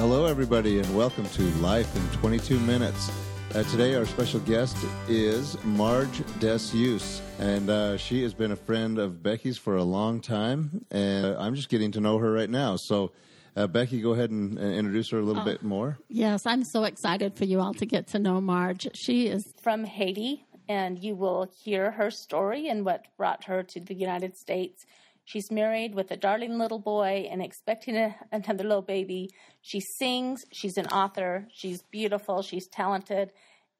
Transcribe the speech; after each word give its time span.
Hello, 0.00 0.24
everybody, 0.24 0.78
and 0.78 0.96
welcome 0.96 1.26
to 1.26 1.42
Life 1.60 1.94
in 1.94 2.18
22 2.20 2.58
Minutes. 2.60 3.12
Uh, 3.54 3.62
today, 3.64 3.96
our 3.96 4.06
special 4.06 4.40
guest 4.40 4.74
is 5.08 5.62
Marj 5.62 6.08
Desuse, 6.38 7.20
and 7.38 7.68
uh, 7.68 7.98
she 7.98 8.22
has 8.22 8.32
been 8.32 8.52
a 8.52 8.56
friend 8.56 8.98
of 8.98 9.22
Becky's 9.22 9.58
for 9.58 9.76
a 9.76 9.82
long 9.82 10.22
time, 10.22 10.86
and 10.90 11.26
uh, 11.26 11.36
I'm 11.38 11.54
just 11.54 11.68
getting 11.68 11.92
to 11.92 12.00
know 12.00 12.16
her 12.16 12.32
right 12.32 12.48
now. 12.48 12.76
So, 12.76 13.12
uh, 13.54 13.66
Becky, 13.66 14.00
go 14.00 14.12
ahead 14.12 14.30
and 14.30 14.58
uh, 14.58 14.62
introduce 14.62 15.10
her 15.10 15.18
a 15.18 15.22
little 15.22 15.44
bit 15.44 15.62
more. 15.62 15.98
Yes, 16.08 16.46
I'm 16.46 16.64
so 16.64 16.84
excited 16.84 17.36
for 17.36 17.44
you 17.44 17.60
all 17.60 17.74
to 17.74 17.84
get 17.84 18.06
to 18.08 18.18
know 18.18 18.40
Marj. 18.40 18.88
She 18.94 19.26
is 19.26 19.52
from 19.60 19.84
Haiti, 19.84 20.46
and 20.66 20.98
you 20.98 21.14
will 21.14 21.46
hear 21.62 21.90
her 21.90 22.10
story 22.10 22.68
and 22.68 22.86
what 22.86 23.04
brought 23.18 23.44
her 23.44 23.62
to 23.64 23.78
the 23.78 23.94
United 23.94 24.38
States. 24.38 24.86
She's 25.30 25.48
married 25.48 25.94
with 25.94 26.10
a 26.10 26.16
darling 26.16 26.58
little 26.58 26.80
boy 26.80 27.28
and 27.30 27.40
expecting 27.40 27.96
a, 27.96 28.16
another 28.32 28.64
little 28.64 28.82
baby. 28.82 29.30
She 29.60 29.78
sings, 29.78 30.44
she's 30.50 30.76
an 30.76 30.88
author, 30.88 31.46
she's 31.54 31.82
beautiful, 31.82 32.42
she's 32.42 32.66
talented. 32.66 33.30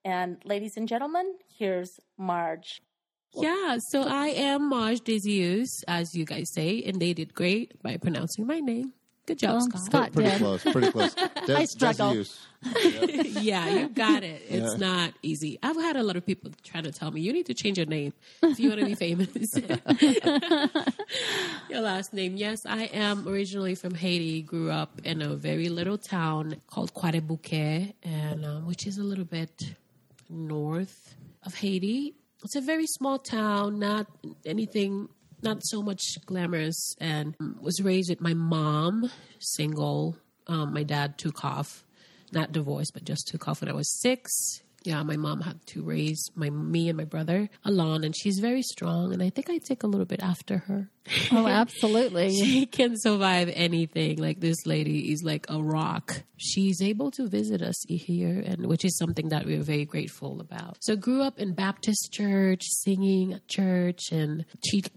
And 0.05 0.37
ladies 0.45 0.77
and 0.77 0.87
gentlemen, 0.87 1.35
here's 1.59 1.99
Marj. 2.17 2.81
Yeah, 3.35 3.79
so 3.91 4.03
I 4.03 4.29
am 4.29 4.69
Marj 4.69 5.01
Desius, 5.01 5.67
as 5.89 6.15
you 6.15 6.25
guys 6.25 6.53
say, 6.55 6.85
and 6.85 7.01
they 7.01 7.15
did 7.15 7.35
great 7.35 7.83
by 7.83 7.97
pronouncing 7.97 8.47
my 8.47 8.61
name. 8.61 8.93
Good 9.31 9.39
job, 9.39 9.53
Well, 9.53 9.61
Scott. 9.71 9.85
Scott 9.85 10.13
Pretty 10.13 10.31
did. 10.31 10.39
close, 10.39 10.63
pretty 10.65 10.91
close. 10.91 11.15
Des- 11.47 11.55
I 11.55 11.65
struggle. 11.67 12.15
Desuse. 12.15 12.47
yeah, 13.43 13.69
you 13.79 13.89
got 13.89 14.25
it. 14.25 14.43
It's 14.49 14.73
Yeah. 14.73 14.89
not 14.89 15.13
easy. 15.23 15.57
I've 15.63 15.77
had 15.77 15.95
a 15.95 16.03
lot 16.03 16.17
of 16.17 16.27
people 16.27 16.51
trying 16.65 16.83
to 16.83 16.91
tell 16.91 17.13
me 17.13 17.21
you 17.21 17.33
need 17.33 17.47
to 17.47 17.55
change 17.55 17.79
your 17.79 17.87
name 17.87 18.13
if 18.43 18.59
you 18.59 18.71
want 18.71 18.81
to 18.81 18.87
be 18.87 18.95
famous. 19.07 19.29
your 21.69 21.81
last 21.81 22.13
name. 22.13 22.37
Yes, 22.37 22.67
I 22.67 22.85
am 22.93 23.27
originally 23.29 23.77
from 23.77 23.95
Haiti. 23.95 24.43
Grew 24.43 24.71
up 24.71 25.01
in 25.05 25.23
a 25.23 25.37
very 25.37 25.69
little 25.69 25.97
town 25.97 26.57
called 26.67 26.93
Quadebouquet, 26.93 27.95
and 28.03 28.45
um, 28.45 28.67
which 28.67 28.85
is 28.87 28.99
a 28.99 29.05
little 29.05 29.25
bit 29.25 29.75
north 30.29 31.15
of 31.45 31.55
Haiti. 31.55 32.15
It's 32.43 32.57
a 32.57 32.61
very 32.61 32.87
small 32.87 33.19
town, 33.19 33.79
not 33.79 34.07
anything, 34.45 35.09
not 35.43 35.65
so 35.65 35.83
much 35.83 36.19
glamorous, 36.27 36.95
and 37.01 37.35
was 37.61 37.81
raised 37.81 38.11
with 38.11 38.21
my 38.21 38.35
mom, 38.35 39.11
single. 39.39 40.17
Um, 40.47 40.73
my 40.73 40.83
dad 40.83 41.19
took 41.19 41.45
off, 41.45 41.85
not 42.33 42.53
divorced, 42.53 42.93
but 42.95 43.05
just 43.05 43.29
took 43.29 43.49
off 43.49 43.61
when 43.61 43.71
I 43.71 43.75
was 43.75 44.01
six. 44.01 44.63
Yeah, 44.83 45.03
my 45.03 45.17
mom 45.17 45.43
had 45.43 45.65
to 45.69 45.83
raise 45.83 46.31
my 46.35 46.49
me 46.49 46.89
and 46.89 46.97
my 46.97 47.05
brother 47.05 47.51
alone, 47.65 48.03
and 48.03 48.17
she's 48.17 48.39
very 48.39 48.63
strong, 48.63 49.13
and 49.13 49.23
I 49.23 49.29
think 49.29 49.51
I 49.51 49.59
take 49.59 49.83
a 49.83 49.87
little 49.87 50.07
bit 50.07 50.21
after 50.23 50.59
her. 50.59 50.89
Oh, 51.33 51.47
absolutely. 51.47 52.31
She 52.41 52.67
can 52.67 52.97
survive 52.97 53.51
anything. 53.53 54.19
Like 54.19 54.41
this 54.41 54.65
lady 54.67 55.13
is 55.13 55.23
like 55.23 55.47
a 55.49 55.61
rock. 55.63 56.23
She's 56.37 56.81
able 56.81 57.11
to 57.13 57.27
visit 57.29 57.63
us 57.63 57.77
here, 57.89 58.43
and 58.45 58.67
which 58.67 58.85
is 58.85 58.97
something 58.97 59.29
that 59.29 59.45
we're 59.45 59.63
very 59.63 59.85
grateful 59.85 60.41
about. 60.41 60.79
So, 60.81 60.97
grew 60.97 61.23
up 61.23 61.39
in 61.39 61.53
Baptist 61.53 62.13
church, 62.13 62.63
singing 62.65 63.35
at 63.35 63.49
church, 63.49 64.13
and 64.13 64.45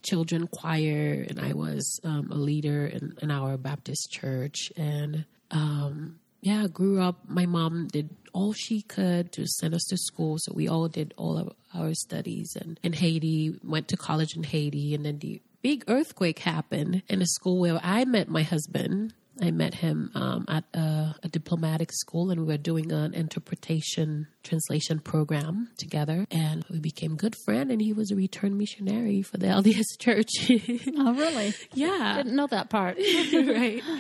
children 0.01 0.47
choir, 0.47 1.25
and 1.27 1.39
I 1.39 1.53
was 1.53 1.99
um, 2.03 2.31
a 2.31 2.35
leader 2.35 2.85
in, 2.85 3.15
in 3.21 3.31
our 3.31 3.57
Baptist 3.57 4.11
church, 4.11 4.71
and 4.77 5.25
um, 5.51 6.19
yeah, 6.43 6.67
grew 6.67 6.99
up. 7.01 7.19
My 7.27 7.45
mom 7.45 7.87
did 7.87 8.09
all 8.33 8.51
she 8.51 8.81
could 8.81 9.31
to 9.31 9.47
send 9.47 9.73
us 9.73 9.83
to 9.85 9.97
school, 9.97 10.37
so 10.37 10.51
we 10.53 10.67
all 10.67 10.89
did 10.89 11.13
all 11.15 11.37
of 11.37 11.49
our 11.73 11.93
studies. 11.93 12.57
And 12.59 12.77
in 12.83 12.91
Haiti, 12.91 13.57
went 13.63 13.87
to 13.87 13.97
college 13.97 14.35
in 14.35 14.43
Haiti, 14.43 14.93
and 14.93 15.05
then 15.05 15.19
the 15.19 15.41
big 15.61 15.85
earthquake 15.87 16.39
happened 16.39 17.01
in 17.07 17.21
a 17.21 17.25
school 17.25 17.59
where 17.61 17.79
I 17.81 18.03
met 18.03 18.27
my 18.27 18.43
husband. 18.43 19.13
I 19.41 19.49
met 19.49 19.73
him 19.73 20.11
um, 20.13 20.45
at 20.47 20.63
a, 20.75 21.15
a 21.23 21.27
diplomatic 21.29 21.91
school, 21.91 22.29
and 22.29 22.41
we 22.41 22.47
were 22.47 22.57
doing 22.57 22.91
an 22.91 23.13
interpretation 23.13 24.27
translation 24.43 24.99
program 24.99 25.69
together. 25.77 26.27
And 26.29 26.65
we 26.69 26.79
became 26.79 27.15
good 27.15 27.35
friends. 27.45 27.71
And 27.71 27.81
he 27.81 27.93
was 27.93 28.11
a 28.11 28.15
return 28.15 28.57
missionary 28.57 29.21
for 29.23 29.37
the 29.37 29.47
LDS 29.59 29.97
Church. 29.97 30.29
Oh, 30.97 31.13
really? 31.13 31.53
yeah, 31.73 32.15
Didn't 32.17 32.35
know 32.35 32.47
that 32.47 32.69
part. 32.69 32.97
right. 33.33 33.81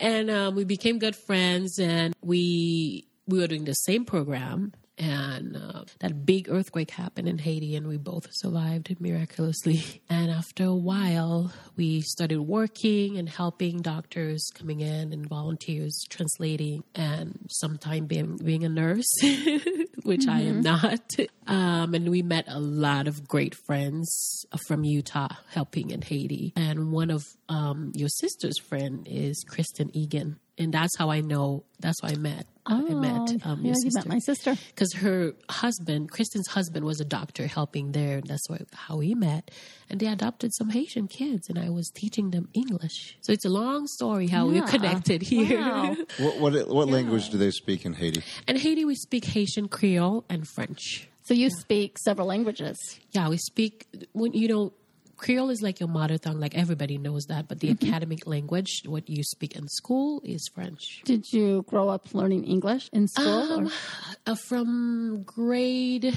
And 0.00 0.30
um, 0.30 0.54
we 0.54 0.64
became 0.64 0.98
good 0.98 1.16
friends, 1.16 1.78
and 1.78 2.14
we 2.22 3.06
we 3.26 3.38
were 3.38 3.46
doing 3.46 3.64
the 3.64 3.74
same 3.74 4.04
program. 4.04 4.72
And 4.98 5.56
uh, 5.56 5.84
that 6.00 6.26
big 6.26 6.48
earthquake 6.50 6.90
happened 6.90 7.28
in 7.28 7.38
Haiti, 7.38 7.76
and 7.76 7.86
we 7.86 7.96
both 7.96 8.26
survived 8.32 8.94
miraculously. 9.00 10.02
And 10.10 10.30
after 10.30 10.64
a 10.64 10.74
while, 10.74 11.52
we 11.76 12.00
started 12.00 12.40
working 12.40 13.18
and 13.18 13.28
helping 13.28 13.82
doctors 13.82 14.48
coming 14.54 14.80
in 14.80 15.12
and 15.12 15.28
volunteers 15.28 16.04
translating, 16.08 16.82
and 16.94 17.46
sometime 17.50 18.06
being 18.06 18.36
being 18.36 18.64
a 18.64 18.68
nurse, 18.68 19.10
which 20.02 20.26
I 20.26 20.40
am 20.40 20.60
not. 20.62 21.16
Um, 21.48 21.94
and 21.94 22.10
we 22.10 22.20
met 22.20 22.44
a 22.46 22.60
lot 22.60 23.08
of 23.08 23.26
great 23.26 23.54
friends 23.54 24.44
from 24.66 24.84
Utah 24.84 25.34
helping 25.48 25.90
in 25.90 26.02
Haiti. 26.02 26.52
And 26.56 26.92
one 26.92 27.10
of 27.10 27.24
um, 27.48 27.92
your 27.94 28.10
sister's 28.10 28.58
friend 28.58 29.06
is 29.08 29.42
Kristen 29.48 29.90
Egan. 29.96 30.38
And 30.58 30.72
that's 30.72 30.96
how 30.98 31.10
I 31.10 31.20
know, 31.20 31.64
that's 31.78 32.00
how 32.02 32.08
I 32.08 32.16
met. 32.16 32.46
I 32.66 32.80
met 32.80 33.14
um, 33.14 33.40
Oh, 33.44 33.56
yeah, 33.62 33.68
your 33.68 33.74
you 33.84 33.90
met 33.94 34.06
my 34.06 34.18
sister. 34.18 34.56
Because 34.74 34.92
her 34.94 35.32
husband, 35.48 36.10
Kristen's 36.10 36.48
husband, 36.48 36.84
was 36.84 37.00
a 37.00 37.04
doctor 37.04 37.46
helping 37.46 37.92
there. 37.92 38.20
That's 38.20 38.48
why, 38.48 38.58
how 38.74 38.96
we 38.98 39.14
met. 39.14 39.50
And 39.88 40.00
they 40.00 40.06
adopted 40.06 40.52
some 40.54 40.68
Haitian 40.70 41.08
kids, 41.08 41.48
and 41.48 41.58
I 41.58 41.70
was 41.70 41.88
teaching 41.94 42.30
them 42.30 42.48
English. 42.52 43.16
So 43.22 43.32
it's 43.32 43.44
a 43.44 43.48
long 43.48 43.86
story 43.86 44.26
how 44.26 44.46
we're 44.46 44.66
connected 44.66 45.22
here. 45.22 45.60
Wow. 45.60 45.96
What, 46.18 46.40
what, 46.40 46.68
what 46.68 46.88
language 46.88 47.30
do 47.30 47.38
they 47.38 47.50
speak 47.50 47.84
in 47.86 47.94
Haiti? 47.94 48.22
In 48.46 48.56
Haiti, 48.56 48.84
we 48.84 48.94
speak 48.96 49.24
Haitian 49.24 49.68
Creole 49.68 50.24
and 50.28 50.46
French. 50.46 51.08
So 51.22 51.34
you 51.34 51.50
speak 51.50 51.98
several 51.98 52.26
languages. 52.26 52.76
Yeah, 53.12 53.28
we 53.28 53.36
speak 53.36 53.86
when 54.12 54.32
you 54.32 54.48
know 54.48 54.72
Creole 55.18 55.50
is 55.50 55.60
like 55.60 55.80
your 55.80 55.88
mother 55.88 56.16
tongue, 56.16 56.40
like 56.40 56.54
everybody 56.56 56.96
knows 56.96 57.26
that. 57.26 57.48
But 57.48 57.60
the 57.60 57.70
academic 57.70 58.26
language, 58.26 58.82
what 58.86 59.08
you 59.08 59.22
speak 59.22 59.56
in 59.56 59.68
school, 59.68 60.22
is 60.24 60.48
French. 60.54 61.02
Did 61.04 61.30
you 61.32 61.62
grow 61.66 61.88
up 61.90 62.14
learning 62.14 62.44
English 62.44 62.88
in 62.92 63.08
school? 63.08 63.26
Um, 63.52 63.66
or- 63.66 63.70
uh, 64.26 64.34
from 64.36 65.22
grade 65.24 66.14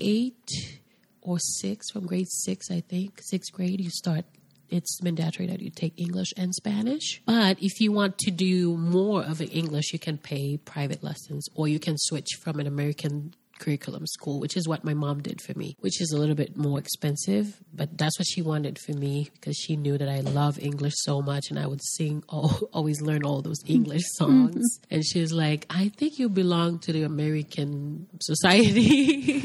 eight 0.00 0.80
or 1.20 1.38
six, 1.38 1.90
from 1.90 2.06
grade 2.06 2.28
six, 2.30 2.70
I 2.70 2.80
think 2.80 3.20
sixth 3.22 3.52
grade, 3.52 3.80
you 3.80 3.90
start. 3.90 4.24
It's 4.70 5.02
mandatory 5.02 5.48
that 5.48 5.60
you 5.60 5.68
take 5.70 5.94
English 5.98 6.32
and 6.36 6.54
Spanish. 6.54 7.20
But 7.26 7.60
if 7.60 7.80
you 7.80 7.90
want 7.90 8.18
to 8.18 8.30
do 8.30 8.76
more 8.76 9.24
of 9.24 9.40
English, 9.42 9.92
you 9.92 9.98
can 9.98 10.16
pay 10.16 10.58
private 10.58 11.02
lessons, 11.02 11.46
or 11.56 11.66
you 11.66 11.80
can 11.80 11.98
switch 11.98 12.28
from 12.40 12.60
an 12.60 12.68
American 12.68 13.34
curriculum 13.60 14.06
school, 14.06 14.40
which 14.40 14.56
is 14.56 14.66
what 14.66 14.82
my 14.82 14.94
mom 14.94 15.22
did 15.22 15.40
for 15.40 15.56
me, 15.56 15.76
which 15.80 16.00
is 16.00 16.10
a 16.10 16.18
little 16.18 16.34
bit 16.34 16.56
more 16.56 16.78
expensive, 16.78 17.62
but 17.72 17.96
that's 17.96 18.18
what 18.18 18.26
she 18.26 18.42
wanted 18.42 18.78
for 18.78 18.92
me 18.92 19.30
because 19.34 19.56
she 19.56 19.76
knew 19.76 19.96
that 19.96 20.08
I 20.08 20.20
love 20.20 20.58
English 20.58 20.94
so 20.96 21.22
much 21.22 21.50
and 21.50 21.58
I 21.58 21.66
would 21.66 21.82
sing, 21.82 22.24
all, 22.28 22.58
always 22.72 23.00
learn 23.00 23.24
all 23.24 23.42
those 23.42 23.62
English 23.66 24.02
songs. 24.16 24.56
Mm-hmm. 24.56 24.94
And 24.94 25.06
she 25.06 25.20
was 25.20 25.32
like, 25.32 25.66
I 25.70 25.90
think 25.90 26.18
you 26.18 26.28
belong 26.28 26.80
to 26.80 26.92
the 26.92 27.04
American 27.04 28.08
society. 28.20 29.42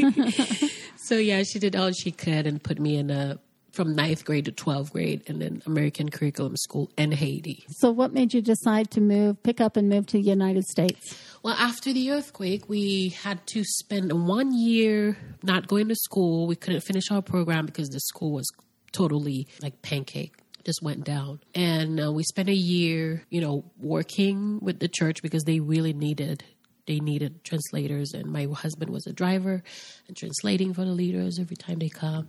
so 0.97 1.17
yeah, 1.17 1.43
she 1.43 1.59
did 1.59 1.75
all 1.75 1.91
she 1.91 2.11
could 2.11 2.47
and 2.47 2.63
put 2.63 2.79
me 2.79 2.97
in 2.97 3.11
a 3.11 3.37
from 3.75 3.93
ninth 3.93 4.23
grade 4.23 4.45
to 4.45 4.51
12th 4.53 4.93
grade 4.93 5.21
and 5.27 5.41
then 5.41 5.61
American 5.65 6.09
curriculum 6.09 6.55
school 6.55 6.89
in 6.97 7.11
Haiti. 7.11 7.65
so 7.69 7.91
what 7.91 8.13
made 8.13 8.33
you 8.33 8.41
decide 8.41 8.89
to 8.91 9.01
move, 9.01 9.41
pick 9.43 9.59
up 9.59 9.75
and 9.75 9.89
move 9.89 10.05
to 10.07 10.17
the 10.17 10.23
United 10.23 10.63
States? 10.63 11.13
Well, 11.45 11.53
after 11.59 11.93
the 11.93 12.09
earthquake, 12.09 12.67
we 12.67 13.09
had 13.09 13.45
to 13.49 13.63
spend 13.63 14.11
one 14.27 14.51
year 14.51 15.15
not 15.43 15.67
going 15.67 15.89
to 15.89 15.95
school. 15.95 16.47
We 16.47 16.55
couldn't 16.55 16.81
finish 16.81 17.11
our 17.11 17.21
program 17.21 17.67
because 17.67 17.89
the 17.89 17.99
school 17.99 18.31
was 18.31 18.51
totally 18.91 19.47
like 19.61 19.83
pancake. 19.83 20.33
Just 20.63 20.81
went 20.81 21.03
down. 21.03 21.41
And 21.53 22.03
uh, 22.03 22.11
we 22.11 22.23
spent 22.23 22.49
a 22.49 22.55
year, 22.55 23.25
you 23.29 23.41
know, 23.41 23.63
working 23.79 24.57
with 24.59 24.79
the 24.79 24.87
church 24.87 25.21
because 25.21 25.43
they 25.43 25.59
really 25.59 25.93
needed 25.93 26.43
they 26.87 26.99
needed 26.99 27.43
translators 27.43 28.15
and 28.15 28.31
my 28.31 28.47
husband 28.51 28.89
was 28.89 29.05
a 29.05 29.13
driver 29.13 29.61
and 30.07 30.17
translating 30.17 30.73
for 30.73 30.83
the 30.83 30.93
leaders 30.93 31.37
every 31.39 31.57
time 31.57 31.77
they 31.77 31.89
come. 31.89 32.27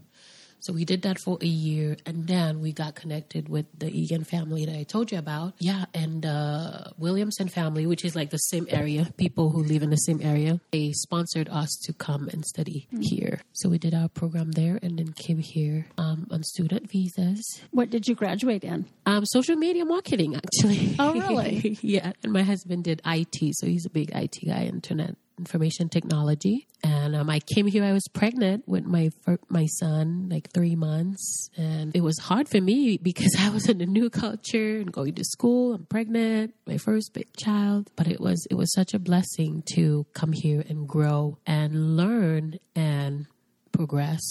So 0.60 0.72
we 0.72 0.84
did 0.84 1.02
that 1.02 1.18
for 1.18 1.38
a 1.40 1.46
year, 1.46 1.96
and 2.06 2.26
then 2.26 2.60
we 2.60 2.72
got 2.72 2.94
connected 2.94 3.48
with 3.48 3.66
the 3.78 3.88
Egan 3.88 4.24
family 4.24 4.64
that 4.66 4.76
I 4.76 4.82
told 4.82 5.12
you 5.12 5.18
about. 5.18 5.54
Yeah, 5.58 5.84
and 5.94 6.24
uh, 6.24 6.90
Williamson 6.98 7.48
family, 7.48 7.86
which 7.86 8.04
is 8.04 8.16
like 8.16 8.30
the 8.30 8.38
same 8.38 8.66
area, 8.70 9.08
people 9.16 9.50
who 9.50 9.62
live 9.62 9.82
in 9.82 9.90
the 9.90 9.96
same 9.96 10.20
area, 10.22 10.60
they 10.72 10.92
sponsored 10.92 11.48
us 11.48 11.76
to 11.84 11.92
come 11.92 12.28
and 12.28 12.44
study 12.44 12.88
here. 13.00 13.40
So 13.52 13.68
we 13.68 13.78
did 13.78 13.94
our 13.94 14.08
program 14.08 14.52
there, 14.52 14.78
and 14.82 14.98
then 14.98 15.12
came 15.12 15.38
here 15.38 15.86
um, 15.98 16.26
on 16.30 16.42
student 16.42 16.90
visas. 16.90 17.60
What 17.70 17.90
did 17.90 18.08
you 18.08 18.14
graduate 18.14 18.64
in? 18.64 18.86
Um, 19.04 19.24
social 19.26 19.56
media 19.56 19.84
marketing, 19.84 20.36
actually. 20.36 20.96
Oh, 20.98 21.12
really? 21.12 21.78
yeah. 21.82 22.12
And 22.22 22.32
my 22.32 22.42
husband 22.42 22.84
did 22.84 23.02
IT, 23.04 23.54
so 23.56 23.66
he's 23.66 23.86
a 23.86 23.90
big 23.90 24.10
IT 24.14 24.38
guy, 24.44 24.64
internet 24.64 25.16
information 25.38 25.88
technology. 25.88 26.66
And 26.82 27.14
um, 27.16 27.30
I 27.30 27.40
came 27.40 27.66
here. 27.66 27.84
I 27.84 27.92
was 27.92 28.06
pregnant 28.12 28.66
with 28.66 28.84
my 28.84 29.10
my 29.48 29.66
son, 29.66 30.28
like 30.30 30.50
three 30.52 30.76
months, 30.76 31.50
and 31.56 31.94
it 31.94 32.02
was 32.02 32.18
hard 32.18 32.48
for 32.48 32.60
me 32.60 32.96
because 33.02 33.34
I 33.38 33.50
was 33.50 33.68
in 33.68 33.80
a 33.80 33.86
new 33.86 34.10
culture 34.10 34.78
and 34.78 34.92
going 34.92 35.14
to 35.14 35.24
school. 35.24 35.74
I'm 35.74 35.86
pregnant, 35.86 36.54
my 36.66 36.78
first 36.78 37.12
big 37.12 37.34
child. 37.36 37.90
But 37.96 38.08
it 38.08 38.20
was 38.20 38.46
it 38.50 38.54
was 38.54 38.72
such 38.72 38.94
a 38.94 38.98
blessing 38.98 39.62
to 39.74 40.06
come 40.14 40.32
here 40.32 40.64
and 40.68 40.88
grow 40.88 41.38
and 41.46 41.96
learn 41.96 42.58
and 42.74 43.26
progress. 43.72 44.22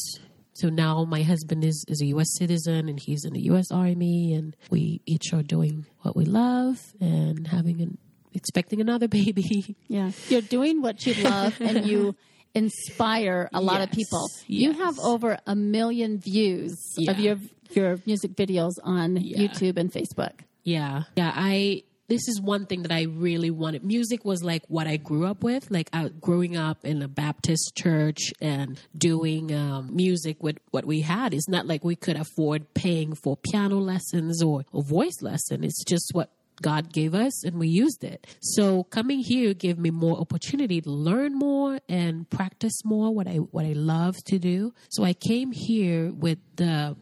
So 0.53 0.69
now 0.69 1.03
my 1.03 1.21
husband 1.21 1.65
is, 1.65 1.83
is 1.89 2.01
a 2.01 2.05
U.S. 2.07 2.27
citizen 2.37 2.87
and 2.87 2.97
he's 2.97 3.25
in 3.25 3.33
the 3.33 3.41
U.S. 3.41 3.71
Army, 3.71 4.33
and 4.33 4.55
we 4.69 5.01
each 5.05 5.33
are 5.33 5.43
doing 5.43 5.85
what 5.99 6.15
we 6.15 6.23
love 6.23 6.93
and 7.01 7.45
having 7.45 7.81
an 7.81 7.97
expecting 8.35 8.81
another 8.81 9.07
baby. 9.07 9.75
Yeah. 9.87 10.11
You're 10.29 10.41
doing 10.41 10.81
what 10.81 11.05
you 11.05 11.13
love 11.23 11.59
and 11.61 11.85
you 11.85 12.15
inspire 12.55 13.49
a 13.53 13.61
lot 13.61 13.81
of 13.81 13.89
Yes, 13.89 13.95
people. 13.95 14.29
You 14.47 14.71
have 14.73 14.97
over 14.99 15.37
a 15.45 15.55
million 15.55 16.19
views 16.19 16.75
of 17.07 17.19
your 17.19 17.37
your 17.71 17.99
music 18.05 18.31
videos 18.35 18.73
on 18.83 19.17
Yeah. 19.17 19.37
YouTube 19.37 19.77
and 19.77 19.91
Facebook. 19.91 20.33
Yeah. 20.63 21.03
Yeah. 21.15 21.31
I, 21.35 21.83
this 22.07 22.27
is 22.27 22.39
one 22.39 22.65
thing 22.67 22.83
that 22.83 22.91
I 22.91 23.03
really 23.03 23.49
wanted. 23.49 23.83
Music 23.83 24.23
was 24.23 24.43
like 24.43 24.63
what 24.67 24.85
I 24.87 24.97
grew 24.97 25.25
up 25.25 25.43
with. 25.43 25.71
Like 25.71 25.89
I, 25.91 26.09
growing 26.09 26.55
up 26.55 26.85
in 26.85 27.01
a 27.01 27.07
Baptist 27.07 27.73
church 27.75 28.31
and 28.39 28.79
doing 28.95 29.53
um, 29.53 29.95
music 29.95 30.41
with 30.43 30.57
what 30.71 30.85
we 30.85 31.01
had. 31.01 31.33
It's 31.33 31.49
not 31.49 31.65
like 31.65 31.83
we 31.83 31.95
could 31.95 32.15
afford 32.17 32.73
paying 32.75 33.15
for 33.15 33.35
piano 33.37 33.77
lessons 33.79 34.43
or 34.43 34.63
a 34.73 34.81
voice 34.81 35.21
lesson. 35.21 35.63
It's 35.63 35.83
just 35.83 36.11
what 36.13 36.29
God 36.61 36.91
gave 36.91 37.13
us 37.13 37.43
and 37.45 37.57
we 37.57 37.67
used 37.67 38.03
it. 38.03 38.27
So 38.41 38.83
coming 38.83 39.19
here 39.19 39.53
gave 39.53 39.77
me 39.77 39.91
more 39.91 40.17
opportunity 40.17 40.81
to 40.81 40.89
learn 40.89 41.37
more 41.37 41.79
and 41.89 42.29
practice 42.29 42.83
more 42.83 43.13
what 43.13 43.27
I 43.27 43.37
what 43.37 43.65
I 43.65 43.73
love 43.73 44.15
to 44.25 44.39
do. 44.39 44.73
So 44.89 45.03
I 45.03 45.13
came 45.13 45.51
here 45.51 46.11
with 46.11 46.39
the 46.55 46.95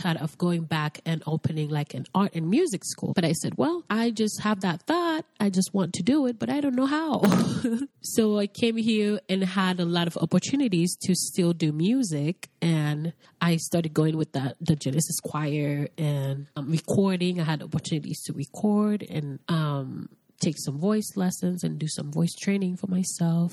thought 0.00 0.16
of 0.16 0.36
going 0.38 0.64
back 0.64 1.00
and 1.04 1.22
opening 1.26 1.68
like 1.68 1.94
an 1.94 2.06
art 2.14 2.34
and 2.34 2.48
music 2.48 2.84
school. 2.84 3.12
But 3.14 3.24
I 3.24 3.32
said, 3.32 3.56
well, 3.56 3.84
I 3.90 4.10
just 4.10 4.40
have 4.40 4.60
that 4.62 4.82
thought. 4.82 5.24
I 5.38 5.50
just 5.50 5.74
want 5.74 5.92
to 5.94 6.02
do 6.02 6.26
it, 6.26 6.38
but 6.38 6.48
I 6.48 6.60
don't 6.60 6.74
know 6.74 6.86
how. 6.86 7.22
so 8.02 8.38
I 8.38 8.46
came 8.46 8.76
here 8.76 9.20
and 9.28 9.44
had 9.44 9.80
a 9.80 9.84
lot 9.84 10.06
of 10.06 10.16
opportunities 10.16 10.96
to 11.02 11.14
still 11.14 11.52
do 11.52 11.72
music. 11.72 12.48
And 12.62 13.12
I 13.40 13.56
started 13.56 13.94
going 13.94 14.16
with 14.16 14.32
the, 14.32 14.56
the 14.60 14.76
Genesis 14.76 15.20
choir 15.20 15.88
and 15.98 16.46
um, 16.56 16.70
recording. 16.70 17.40
I 17.40 17.44
had 17.44 17.62
opportunities 17.62 18.22
to 18.24 18.32
record 18.32 19.02
and, 19.02 19.38
um, 19.48 20.08
take 20.40 20.56
some 20.58 20.78
voice 20.78 21.12
lessons 21.16 21.62
and 21.62 21.78
do 21.78 21.86
some 21.86 22.10
voice 22.10 22.34
training 22.34 22.74
for 22.74 22.86
myself. 22.86 23.52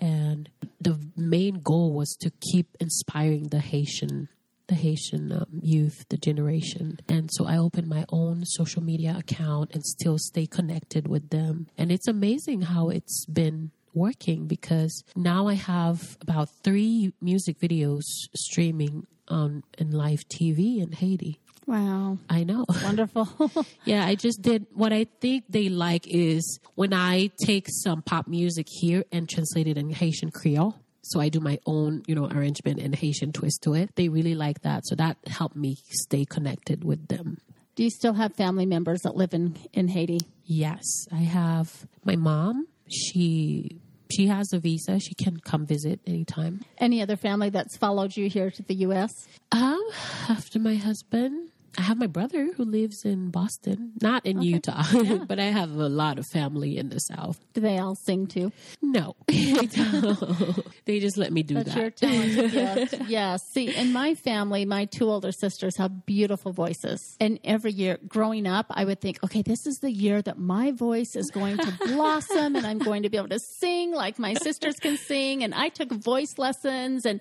And 0.00 0.48
the 0.80 0.98
main 1.16 1.60
goal 1.60 1.92
was 1.92 2.16
to 2.20 2.32
keep 2.40 2.76
inspiring 2.80 3.48
the 3.48 3.60
Haitian 3.60 4.28
the 4.68 4.74
Haitian 4.74 5.32
um, 5.32 5.60
youth, 5.62 6.04
the 6.08 6.16
generation. 6.16 6.98
And 7.08 7.30
so 7.32 7.46
I 7.46 7.58
opened 7.58 7.88
my 7.88 8.04
own 8.08 8.44
social 8.44 8.82
media 8.82 9.16
account 9.18 9.70
and 9.74 9.84
still 9.84 10.18
stay 10.18 10.46
connected 10.46 11.08
with 11.08 11.30
them. 11.30 11.66
And 11.76 11.92
it's 11.92 12.08
amazing 12.08 12.62
how 12.62 12.88
it's 12.88 13.26
been 13.26 13.70
working 13.92 14.46
because 14.46 15.04
now 15.14 15.46
I 15.46 15.54
have 15.54 16.16
about 16.20 16.48
three 16.62 17.12
music 17.20 17.58
videos 17.60 18.02
streaming 18.34 19.06
on 19.28 19.62
in 19.78 19.90
live 19.90 20.28
TV 20.28 20.82
in 20.82 20.92
Haiti. 20.92 21.40
Wow. 21.66 22.18
I 22.28 22.44
know. 22.44 22.64
Wonderful. 22.82 23.28
Yeah, 23.84 24.06
I 24.06 24.14
just 24.14 24.40
did 24.40 24.66
what 24.72 24.92
I 24.92 25.04
think 25.20 25.44
they 25.48 25.68
like 25.68 26.06
is 26.06 26.58
when 26.74 26.94
I 26.94 27.30
take 27.38 27.66
some 27.68 28.00
pop 28.00 28.26
music 28.26 28.66
here 28.68 29.04
and 29.12 29.28
translate 29.28 29.66
it 29.66 29.76
in 29.76 29.90
Haitian 29.90 30.30
Creole. 30.30 30.74
So 31.04 31.20
I 31.20 31.28
do 31.28 31.38
my 31.38 31.58
own, 31.66 32.02
you 32.06 32.14
know, 32.14 32.26
arrangement 32.26 32.80
and 32.80 32.94
Haitian 32.94 33.32
twist 33.32 33.62
to 33.62 33.74
it. 33.74 33.94
They 33.94 34.08
really 34.08 34.34
like 34.34 34.62
that. 34.62 34.86
So 34.86 34.94
that 34.96 35.18
helped 35.26 35.56
me 35.56 35.76
stay 35.88 36.24
connected 36.24 36.82
with 36.82 37.08
them. 37.08 37.38
Do 37.76 37.82
you 37.82 37.90
still 37.90 38.14
have 38.14 38.34
family 38.34 38.66
members 38.66 39.02
that 39.02 39.16
live 39.16 39.34
in, 39.34 39.56
in 39.72 39.88
Haiti? 39.88 40.20
Yes, 40.44 40.84
I 41.12 41.18
have 41.18 41.86
my 42.04 42.16
mom. 42.16 42.68
She 42.88 43.80
she 44.12 44.26
has 44.28 44.52
a 44.52 44.60
visa. 44.60 45.00
She 45.00 45.14
can 45.14 45.38
come 45.38 45.66
visit 45.66 46.00
anytime. 46.06 46.60
Any 46.78 47.02
other 47.02 47.16
family 47.16 47.50
that's 47.50 47.76
followed 47.76 48.16
you 48.16 48.28
here 48.28 48.50
to 48.50 48.62
the 48.62 48.74
U.S.? 48.76 49.10
Um, 49.50 49.82
after 50.28 50.58
my 50.58 50.76
husband, 50.76 51.50
I 51.76 51.82
have 51.82 51.98
my 51.98 52.06
brother 52.06 52.50
who 52.56 52.64
lives 52.64 53.04
in 53.04 53.30
Boston, 53.30 53.92
not 54.00 54.24
in 54.24 54.42
Utah, 54.42 54.84
but 55.26 55.40
I 55.40 55.46
have 55.46 55.70
a 55.72 55.88
lot 55.88 56.18
of 56.18 56.26
family 56.26 56.78
in 56.78 56.88
the 56.88 56.98
South. 56.98 57.40
Do 57.52 57.60
they 57.60 57.78
all 57.78 57.94
sing 57.94 58.26
too? 58.26 58.52
No, 58.80 59.16
they 59.26 59.66
don't. 59.66 60.84
They 60.84 61.00
just 61.00 61.16
let 61.16 61.32
me 61.32 61.42
do 61.42 61.54
That's 61.54 61.74
that. 61.74 61.76
your 61.76 61.90
talented 61.90 62.52
gift. 62.52 63.08
Yeah. 63.08 63.36
See, 63.36 63.74
in 63.74 63.92
my 63.92 64.14
family, 64.14 64.64
my 64.64 64.84
two 64.84 65.10
older 65.10 65.32
sisters 65.32 65.76
have 65.76 66.06
beautiful 66.06 66.52
voices. 66.52 67.16
And 67.20 67.40
every 67.44 67.72
year 67.72 67.98
growing 68.06 68.46
up, 68.46 68.66
I 68.70 68.84
would 68.84 69.00
think, 69.00 69.22
okay, 69.24 69.42
this 69.42 69.66
is 69.66 69.78
the 69.78 69.90
year 69.90 70.22
that 70.22 70.38
my 70.38 70.70
voice 70.72 71.16
is 71.16 71.30
going 71.30 71.58
to 71.58 71.72
blossom 71.86 72.56
and 72.56 72.66
I'm 72.66 72.78
going 72.78 73.02
to 73.02 73.10
be 73.10 73.16
able 73.16 73.28
to 73.30 73.40
sing 73.40 73.92
like 73.92 74.18
my 74.18 74.34
sisters 74.34 74.76
can 74.76 74.96
sing. 74.96 75.42
And 75.42 75.54
I 75.54 75.68
took 75.70 75.90
voice 75.90 76.34
lessons 76.38 77.04
and 77.04 77.20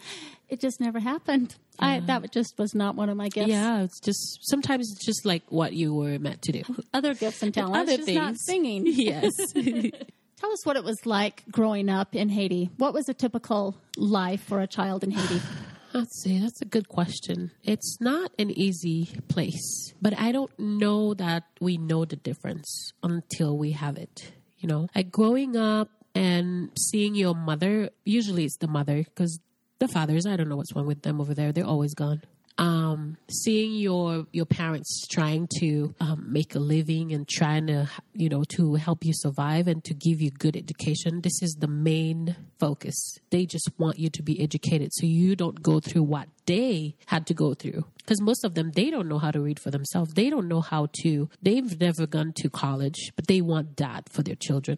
it 0.50 0.60
just 0.60 0.80
never 0.80 1.00
happened. 1.00 1.56
I, 1.80 2.00
that 2.02 2.32
just 2.32 2.58
was 2.58 2.76
not 2.76 2.96
one 2.96 3.10
of 3.10 3.18
my 3.18 3.30
gifts. 3.30 3.50
Yeah, 3.50 3.84
it's 3.84 4.00
just 4.00 4.40
sometimes 4.42 4.92
it's 4.92 5.06
just 5.06 5.26
like 5.26 5.44
what 5.50 5.74
you 5.74 5.94
were 5.94 6.20
meant 6.20 6.42
to 6.44 6.52
do. 6.52 6.64
Other 6.94 7.14
gifts 7.14 7.42
and 7.44 7.54
talents, 7.54 7.78
Other 7.78 7.98
just 7.98 8.10
not 8.10 8.28
things. 8.28 8.46
singing. 8.46 8.84
yes. 8.88 9.32
Tell 10.38 10.52
us 10.52 10.66
what 10.66 10.76
it 10.76 10.84
was 10.84 11.06
like 11.06 11.44
growing 11.50 11.90
up 11.90 12.16
in 12.16 12.30
Haiti. 12.30 12.70
What 12.78 12.94
was 12.94 13.08
a 13.08 13.14
typical 13.14 13.78
life 13.96 14.44
for 14.44 14.60
a 14.60 14.68
child 14.68 15.04
in 15.04 15.12
Haiti? 15.12 15.42
Let's 15.94 16.22
see. 16.22 16.40
That's 16.40 16.62
a 16.62 16.66
good 16.66 16.90
question. 16.90 17.52
It's 17.64 17.98
not 18.02 18.32
an 18.40 18.50
easy 18.50 19.10
place, 19.28 19.94
but 20.02 20.18
I 20.20 20.32
don't 20.32 20.52
know 20.60 21.14
that 21.14 21.44
we 21.62 21.78
know 21.78 22.04
the 22.04 22.16
difference 22.16 22.92
until 23.04 23.58
we 23.58 23.72
have 23.72 23.98
it. 23.98 24.32
You 24.58 24.68
know, 24.70 24.88
like 24.96 25.12
growing 25.12 25.56
up 25.56 25.90
and 26.16 26.72
seeing 26.78 27.16
your 27.16 27.36
mother. 27.36 27.90
Usually, 28.06 28.46
it's 28.46 28.58
the 28.58 28.68
mother 28.68 29.04
because 29.04 29.40
the 29.80 29.88
fathers. 29.88 30.26
I 30.26 30.36
don't 30.36 30.50
know 30.50 30.58
what's 30.58 30.76
wrong 30.76 30.88
with 30.88 31.02
them 31.02 31.20
over 31.20 31.34
there. 31.34 31.52
They're 31.52 31.66
always 31.66 31.94
gone. 31.94 32.22
Um, 32.60 33.18
seeing 33.32 33.74
your 33.74 34.28
your 34.32 34.46
parents 34.46 35.08
trying 35.08 35.48
to 35.60 35.96
um, 36.00 36.32
make 36.32 36.54
a 36.54 36.60
living 36.60 37.12
and 37.12 37.28
trying 37.28 37.66
to 37.66 37.90
you 38.14 38.30
know 38.30 38.44
to 38.56 38.76
help 38.76 39.04
you 39.06 39.12
survive 39.16 39.68
and 39.68 39.84
to 39.86 39.96
give 39.96 40.22
you 40.22 40.30
good 40.30 40.56
education. 40.56 41.22
This 41.22 41.42
is 41.42 41.56
the 41.60 41.68
main 41.68 42.36
focus. 42.60 43.18
They 43.32 43.48
just 43.48 43.72
want 43.80 43.98
you 43.98 44.12
to 44.12 44.22
be 44.22 44.40
educated 44.40 44.94
so 44.94 45.08
you 45.08 45.36
don't 45.36 45.64
go 45.64 45.80
through 45.80 46.04
what 46.04 46.28
they 46.46 46.96
had 47.08 47.26
to 47.28 47.34
go 47.34 47.56
through. 47.56 47.86
Because 47.98 48.22
most 48.22 48.44
of 48.44 48.54
them 48.54 48.72
they 48.76 48.92
don't 48.92 49.08
know 49.08 49.18
how 49.18 49.32
to 49.32 49.42
read 49.42 49.60
for 49.60 49.72
themselves. 49.72 50.14
They 50.14 50.30
don't 50.30 50.48
know 50.48 50.62
how 50.62 50.90
to. 51.02 51.30
They've 51.42 51.80
never 51.80 52.06
gone 52.06 52.34
to 52.34 52.52
college, 52.52 53.14
but 53.16 53.26
they 53.26 53.42
want 53.42 53.78
that 53.78 54.10
for 54.10 54.22
their 54.22 54.36
children. 54.36 54.78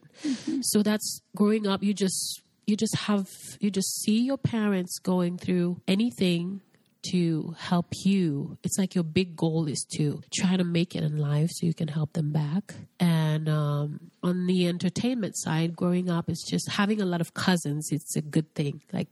So 0.61 0.81
that's 0.81 1.21
growing 1.35 1.67
up. 1.67 1.83
You 1.83 1.93
just 1.93 2.41
you 2.65 2.75
just 2.75 2.95
have 2.95 3.29
you 3.59 3.69
just 3.69 4.01
see 4.01 4.21
your 4.21 4.37
parents 4.37 4.99
going 4.99 5.37
through 5.37 5.81
anything 5.87 6.61
to 7.11 7.55
help 7.59 7.87
you. 8.03 8.57
It's 8.63 8.77
like 8.77 8.95
your 8.95 9.03
big 9.03 9.35
goal 9.35 9.67
is 9.67 9.85
to 9.95 10.21
try 10.33 10.57
to 10.57 10.63
make 10.63 10.95
it 10.95 11.03
in 11.03 11.17
life 11.17 11.51
so 11.51 11.65
you 11.65 11.73
can 11.73 11.87
help 11.87 12.13
them 12.13 12.31
back. 12.31 12.73
And 12.99 13.47
um, 13.47 14.11
on 14.23 14.47
the 14.47 14.67
entertainment 14.67 15.37
side, 15.37 15.75
growing 15.75 16.09
up 16.09 16.29
is 16.29 16.43
just 16.49 16.71
having 16.71 17.01
a 17.01 17.05
lot 17.05 17.21
of 17.21 17.33
cousins. 17.33 17.89
It's 17.91 18.15
a 18.15 18.21
good 18.21 18.53
thing, 18.55 18.81
like 18.91 19.07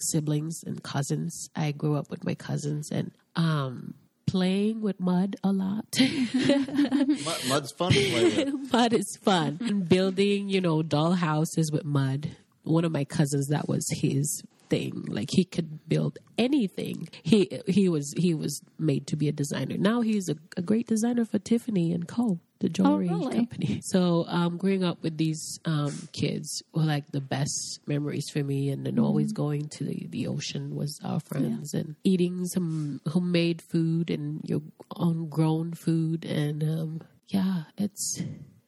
siblings 0.00 0.62
and 0.64 0.82
cousins. 0.82 1.50
I 1.54 1.72
grew 1.72 1.96
up 1.96 2.10
with 2.10 2.24
my 2.24 2.34
cousins 2.34 2.90
and 2.90 3.12
um, 3.34 3.94
playing 4.26 4.80
with 4.80 4.98
mud 4.98 5.36
a 5.44 5.52
lot. 5.52 5.84
Mud, 5.98 7.40
mud's 7.48 7.72
fun 7.72 7.92
to 7.92 8.10
play 8.10 8.44
with. 8.44 8.54
mud 8.72 8.92
is 8.92 9.18
fun. 9.22 9.58
And 9.60 9.88
building, 9.88 10.48
you 10.48 10.60
know, 10.60 10.82
doll 10.82 11.12
houses 11.12 11.70
with 11.70 11.84
mud. 11.84 12.36
One 12.66 12.84
of 12.84 12.92
my 12.92 13.04
cousins, 13.04 13.48
that 13.48 13.68
was 13.68 13.86
his 13.90 14.42
thing. 14.68 15.04
Like 15.08 15.30
he 15.30 15.44
could 15.44 15.88
build 15.88 16.18
anything. 16.38 17.08
He 17.22 17.60
he 17.66 17.88
was 17.88 18.12
he 18.16 18.34
was 18.34 18.60
made 18.78 19.06
to 19.08 19.16
be 19.16 19.28
a 19.28 19.32
designer. 19.32 19.76
Now 19.78 20.00
he's 20.00 20.28
a, 20.28 20.36
a 20.56 20.62
great 20.62 20.86
designer 20.86 21.24
for 21.24 21.38
Tiffany 21.38 21.92
and 21.92 22.06
Co. 22.06 22.40
the 22.58 22.68
jewelry 22.68 23.08
really? 23.08 23.36
company. 23.36 23.80
So 23.86 24.24
um, 24.28 24.56
growing 24.56 24.84
up 24.84 25.02
with 25.02 25.16
these 25.16 25.60
um, 25.64 26.08
kids 26.12 26.62
were 26.74 26.82
like 26.82 27.10
the 27.12 27.20
best 27.20 27.80
memories 27.86 28.28
for 28.28 28.42
me, 28.42 28.70
and 28.70 28.84
then 28.84 28.98
always 28.98 29.32
going 29.32 29.68
to 29.68 29.84
the, 29.84 30.06
the 30.08 30.26
ocean 30.26 30.74
was 30.74 30.98
our 31.04 31.20
friends, 31.20 31.74
and 31.74 31.96
eating 32.04 32.46
some 32.46 33.00
homemade 33.08 33.62
food 33.62 34.10
and 34.10 34.40
your 34.44 34.62
own 34.96 35.28
grown 35.28 35.74
food, 35.74 36.24
and 36.24 36.62
um, 36.62 37.00
yeah, 37.28 37.64
it's 37.76 38.22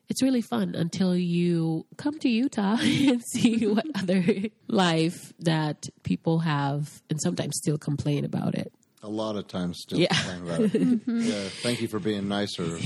it's 0.09 0.23
really 0.23 0.41
fun 0.43 0.75
until 0.75 1.17
you 1.17 1.87
come 1.97 2.19
to 2.21 2.29
Utah 2.29 2.77
and 2.81 3.23
see 3.23 3.67
what 3.67 3.87
other 3.95 4.25
life 4.69 5.33
that 5.41 5.89
people 6.03 6.39
have, 6.41 7.03
and 7.11 7.21
sometimes 7.21 7.57
still 7.57 7.79
complain 7.79 8.25
about 8.25 8.55
it. 8.55 8.73
A 9.03 9.09
lot 9.09 9.37
of 9.37 9.47
times 9.47 9.79
still 9.81 9.99
Yeah. 10.01 10.09
complain 10.09 10.43
about 10.43 10.61
it. 10.75 11.01
yeah, 11.07 11.49
thank 11.63 11.81
you 11.81 11.89
for 11.89 12.01
being 12.01 12.27
nicer. 12.29 12.79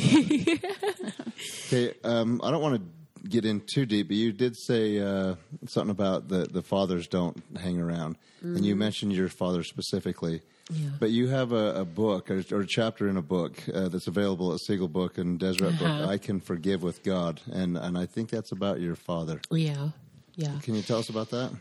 okay, 1.67 1.95
um, 2.05 2.41
I 2.45 2.51
don't 2.51 2.63
want 2.63 2.77
to 2.77 3.29
get 3.29 3.45
in 3.45 3.63
too 3.73 3.87
deep, 3.87 4.09
but 4.09 4.17
you 4.17 4.33
did 4.33 4.57
say 4.57 4.99
uh, 4.99 5.37
something 5.67 5.91
about 5.91 6.29
the, 6.29 6.45
the 6.51 6.63
fathers 6.63 7.07
don't 7.09 7.41
hang 7.59 7.81
around, 7.81 8.17
and 8.43 8.65
you 8.67 8.75
mentioned 8.77 9.13
your 9.13 9.29
father 9.29 9.63
specifically. 9.63 10.43
Yeah. 10.73 10.91
But 10.99 11.11
you 11.11 11.29
have 11.29 11.53
a, 11.53 11.81
a 11.81 11.85
book 11.85 12.31
or, 12.31 12.43
or 12.51 12.61
a 12.61 12.67
chapter 12.67 13.09
in 13.09 13.17
a 13.17 13.23
book 13.23 13.63
uh, 13.73 13.89
that's 13.89 14.07
available 14.07 14.53
at 14.55 14.61
Seagull 14.61 14.89
Book 14.89 15.19
and 15.19 15.39
Deseret 15.39 15.79
Book. 15.79 15.89
Uh-huh. 15.89 16.09
I 16.09 16.19
can 16.19 16.41
forgive 16.41 16.83
with 16.83 17.03
God, 17.03 17.41
and 17.53 17.77
and 17.77 17.99
I 17.99 18.07
think 18.07 18.31
that's 18.31 18.53
about 18.53 18.81
your 18.81 18.95
father. 18.95 19.41
Yeah, 19.51 19.91
yeah. 20.35 20.59
Can 20.63 20.75
you 20.75 20.83
tell 20.83 20.99
us 20.99 21.09
about 21.09 21.31
that? 21.31 21.53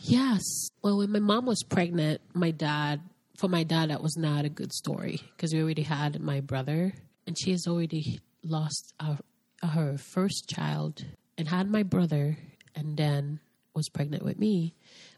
Yes. 0.00 0.42
Well, 0.82 0.98
when 0.98 1.10
my 1.10 1.20
mom 1.20 1.46
was 1.46 1.62
pregnant, 1.62 2.20
my 2.34 2.50
dad, 2.50 3.00
for 3.36 3.48
my 3.48 3.62
dad, 3.62 3.90
that 3.90 4.02
was 4.02 4.16
not 4.16 4.44
a 4.44 4.48
good 4.48 4.72
story 4.72 5.20
because 5.36 5.52
we 5.52 5.62
already 5.62 5.82
had 5.82 6.20
my 6.20 6.40
brother, 6.40 6.92
and 7.26 7.36
she 7.38 7.50
has 7.52 7.66
already 7.66 8.20
lost 8.44 8.94
our, 9.00 9.18
her 9.62 9.96
first 9.98 10.48
child 10.48 11.04
and 11.38 11.48
had 11.48 11.70
my 11.70 11.82
brother, 11.82 12.36
and 12.74 12.96
then 12.96 13.40
was 13.74 13.88
pregnant 13.88 14.24
with 14.24 14.38
me. 14.38 14.74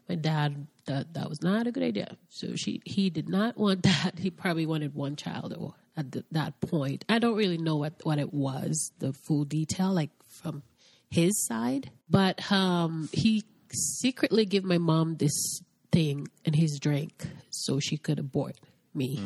My 0.07 0.15
dad, 0.15 0.67
that 0.85 1.13
that 1.13 1.29
was 1.29 1.41
not 1.41 1.67
a 1.67 1.71
good 1.71 1.83
idea. 1.83 2.15
So 2.29 2.55
she, 2.55 2.81
he 2.85 3.09
did 3.09 3.29
not 3.29 3.57
want 3.57 3.83
that. 3.89 4.19
He 4.19 4.29
probably 4.29 4.65
wanted 4.65 4.93
one 4.93 5.15
child 5.15 5.53
or 5.57 5.73
at 5.97 6.11
th- 6.11 6.25
that 6.31 6.59
point. 6.61 7.05
I 7.09 7.19
don't 7.19 7.35
really 7.37 7.57
know 7.57 7.77
what 7.77 7.93
what 8.03 8.19
it 8.19 8.33
was, 8.33 8.91
the 8.99 9.13
full 9.13 9.45
detail, 9.45 9.93
like 9.93 10.11
from 10.41 10.63
his 11.09 11.45
side, 11.47 11.91
but 12.09 12.51
um, 12.51 13.09
he 13.13 13.43
secretly 13.71 14.45
gave 14.45 14.63
my 14.63 14.77
mom 14.77 15.15
this 15.17 15.61
thing 15.91 16.27
and 16.43 16.55
his 16.55 16.77
drink 16.79 17.27
so 17.49 17.79
she 17.79 17.97
could 17.97 18.19
abort 18.19 18.55
me. 18.93 19.21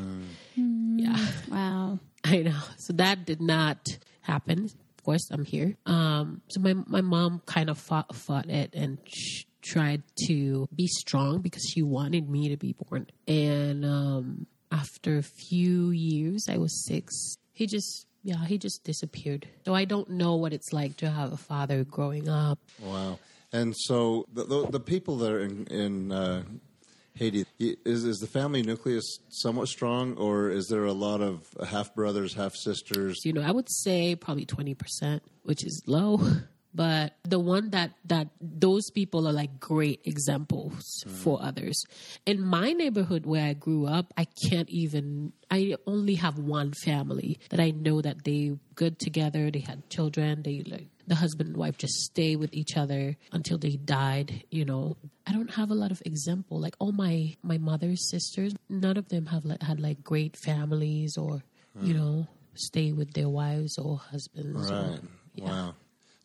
Yeah, 0.56 1.26
Wow. 1.50 2.00
I 2.24 2.40
know. 2.44 2.60
So 2.78 2.94
that 2.94 3.26
did 3.26 3.42
not 3.42 3.78
happen. 4.22 4.66
Of 4.98 5.04
course, 5.04 5.30
I'm 5.32 5.46
here. 5.46 5.78
Um, 5.86 6.42
so 6.50 6.60
my 6.60 6.74
my 6.86 7.02
mom 7.02 7.42
kind 7.46 7.70
of 7.70 7.78
fought 7.78 8.14
fought 8.16 8.50
it 8.50 8.72
and 8.74 8.98
tried 9.62 10.04
to 10.28 10.68
be 10.74 10.88
strong 10.88 11.42
because 11.42 11.64
she 11.64 11.82
wanted 11.82 12.30
me 12.30 12.50
to 12.50 12.58
be 12.58 12.74
born. 12.74 13.08
And 13.28 13.86
um, 13.86 14.48
after 14.72 15.18
a 15.18 15.24
few 15.24 15.90
years, 15.90 16.48
I 16.50 16.58
was 16.58 16.86
six. 16.86 17.38
He 17.54 17.68
just 17.68 18.08
yeah, 18.24 18.46
he 18.46 18.58
just 18.58 18.84
disappeared. 18.84 19.48
So 19.66 19.74
I 19.74 19.86
don't 19.86 20.10
know 20.10 20.36
what 20.36 20.54
it's 20.54 20.74
like 20.74 20.98
to 20.98 21.10
have 21.10 21.32
a 21.32 21.38
father 21.38 21.84
growing 21.84 22.28
up. 22.28 22.60
Wow. 22.82 23.20
And 23.52 23.76
so 23.76 24.26
the, 24.34 24.44
the, 24.44 24.68
the 24.68 24.80
people 24.80 25.18
that 25.18 25.32
are 25.32 25.40
in, 25.40 25.66
in 25.68 26.12
uh, 26.12 26.44
Haiti, 27.16 27.46
is, 27.58 28.04
is 28.06 28.20
the 28.20 28.28
family 28.28 28.62
nucleus 28.62 29.20
somewhat 29.30 29.68
strong, 29.68 30.16
or 30.18 30.50
is 30.50 30.68
there 30.68 30.86
a 30.86 30.94
lot 30.94 31.22
of 31.22 31.48
half 31.68 31.94
brothers, 31.96 32.34
half 32.34 32.56
sisters? 32.56 33.22
you 33.26 33.34
know, 33.34 33.42
I 33.42 33.52
would 33.52 33.70
say 33.70 34.16
probably 34.16 34.46
20%, 34.46 35.22
which 35.44 35.66
is 35.66 35.82
low. 35.88 36.20
But 36.74 37.14
the 37.24 37.40
one 37.40 37.72
that, 37.72 37.92
that 38.06 38.28
those 38.40 38.92
people 38.92 39.28
are 39.28 39.34
like 39.34 39.60
great 39.60 40.02
examples 40.06 41.04
mm-hmm. 41.04 41.16
for 41.16 41.42
others. 41.42 41.84
In 42.26 42.42
my 42.42 42.74
neighborhood 42.74 43.26
where 43.26 43.46
I 43.46 43.54
grew 43.54 43.88
up, 43.88 44.14
I 44.16 44.28
can't 44.50 44.70
even, 44.70 45.34
I 45.50 45.76
only 45.88 46.16
have 46.16 46.38
one 46.38 46.74
family 46.74 47.40
that 47.50 47.60
I 47.60 47.72
know 47.72 48.02
that 48.02 48.24
they 48.24 48.58
good 48.76 49.00
together. 49.00 49.50
They 49.50 49.60
had 49.60 49.90
children. 49.90 50.44
They 50.44 50.64
like, 50.66 50.88
the 51.08 51.16
husband 51.16 51.50
and 51.50 51.58
wife 51.58 51.78
just 51.78 51.96
stay 51.96 52.36
with 52.36 52.54
each 52.54 52.78
other 52.78 53.18
until 53.32 53.58
they 53.58 53.72
died, 53.72 54.44
you 54.52 54.64
know. 54.64 54.96
I 55.26 55.34
don't 55.34 55.52
have 55.56 55.72
a 55.72 55.76
lot 55.76 55.92
of 55.92 56.04
example. 56.06 56.60
Like 56.60 56.76
all 56.78 56.92
my, 56.92 57.36
my 57.42 57.58
mother's 57.58 58.10
sisters, 58.12 58.54
none 58.70 58.96
of 58.96 59.10
them 59.10 59.26
have 59.26 59.44
like, 59.44 59.64
had 59.64 59.80
like 59.80 60.04
great 60.04 60.38
families 60.38 61.18
or, 61.18 61.42
you 61.82 61.94
hmm. 61.94 62.00
know, 62.00 62.28
stay 62.54 62.92
with 62.92 63.14
their 63.14 63.30
wives 63.30 63.80
or 63.80 63.98
husbands. 63.98 64.70
or- 64.70 64.76
Right. 64.76 65.02
Wow. 65.38 65.76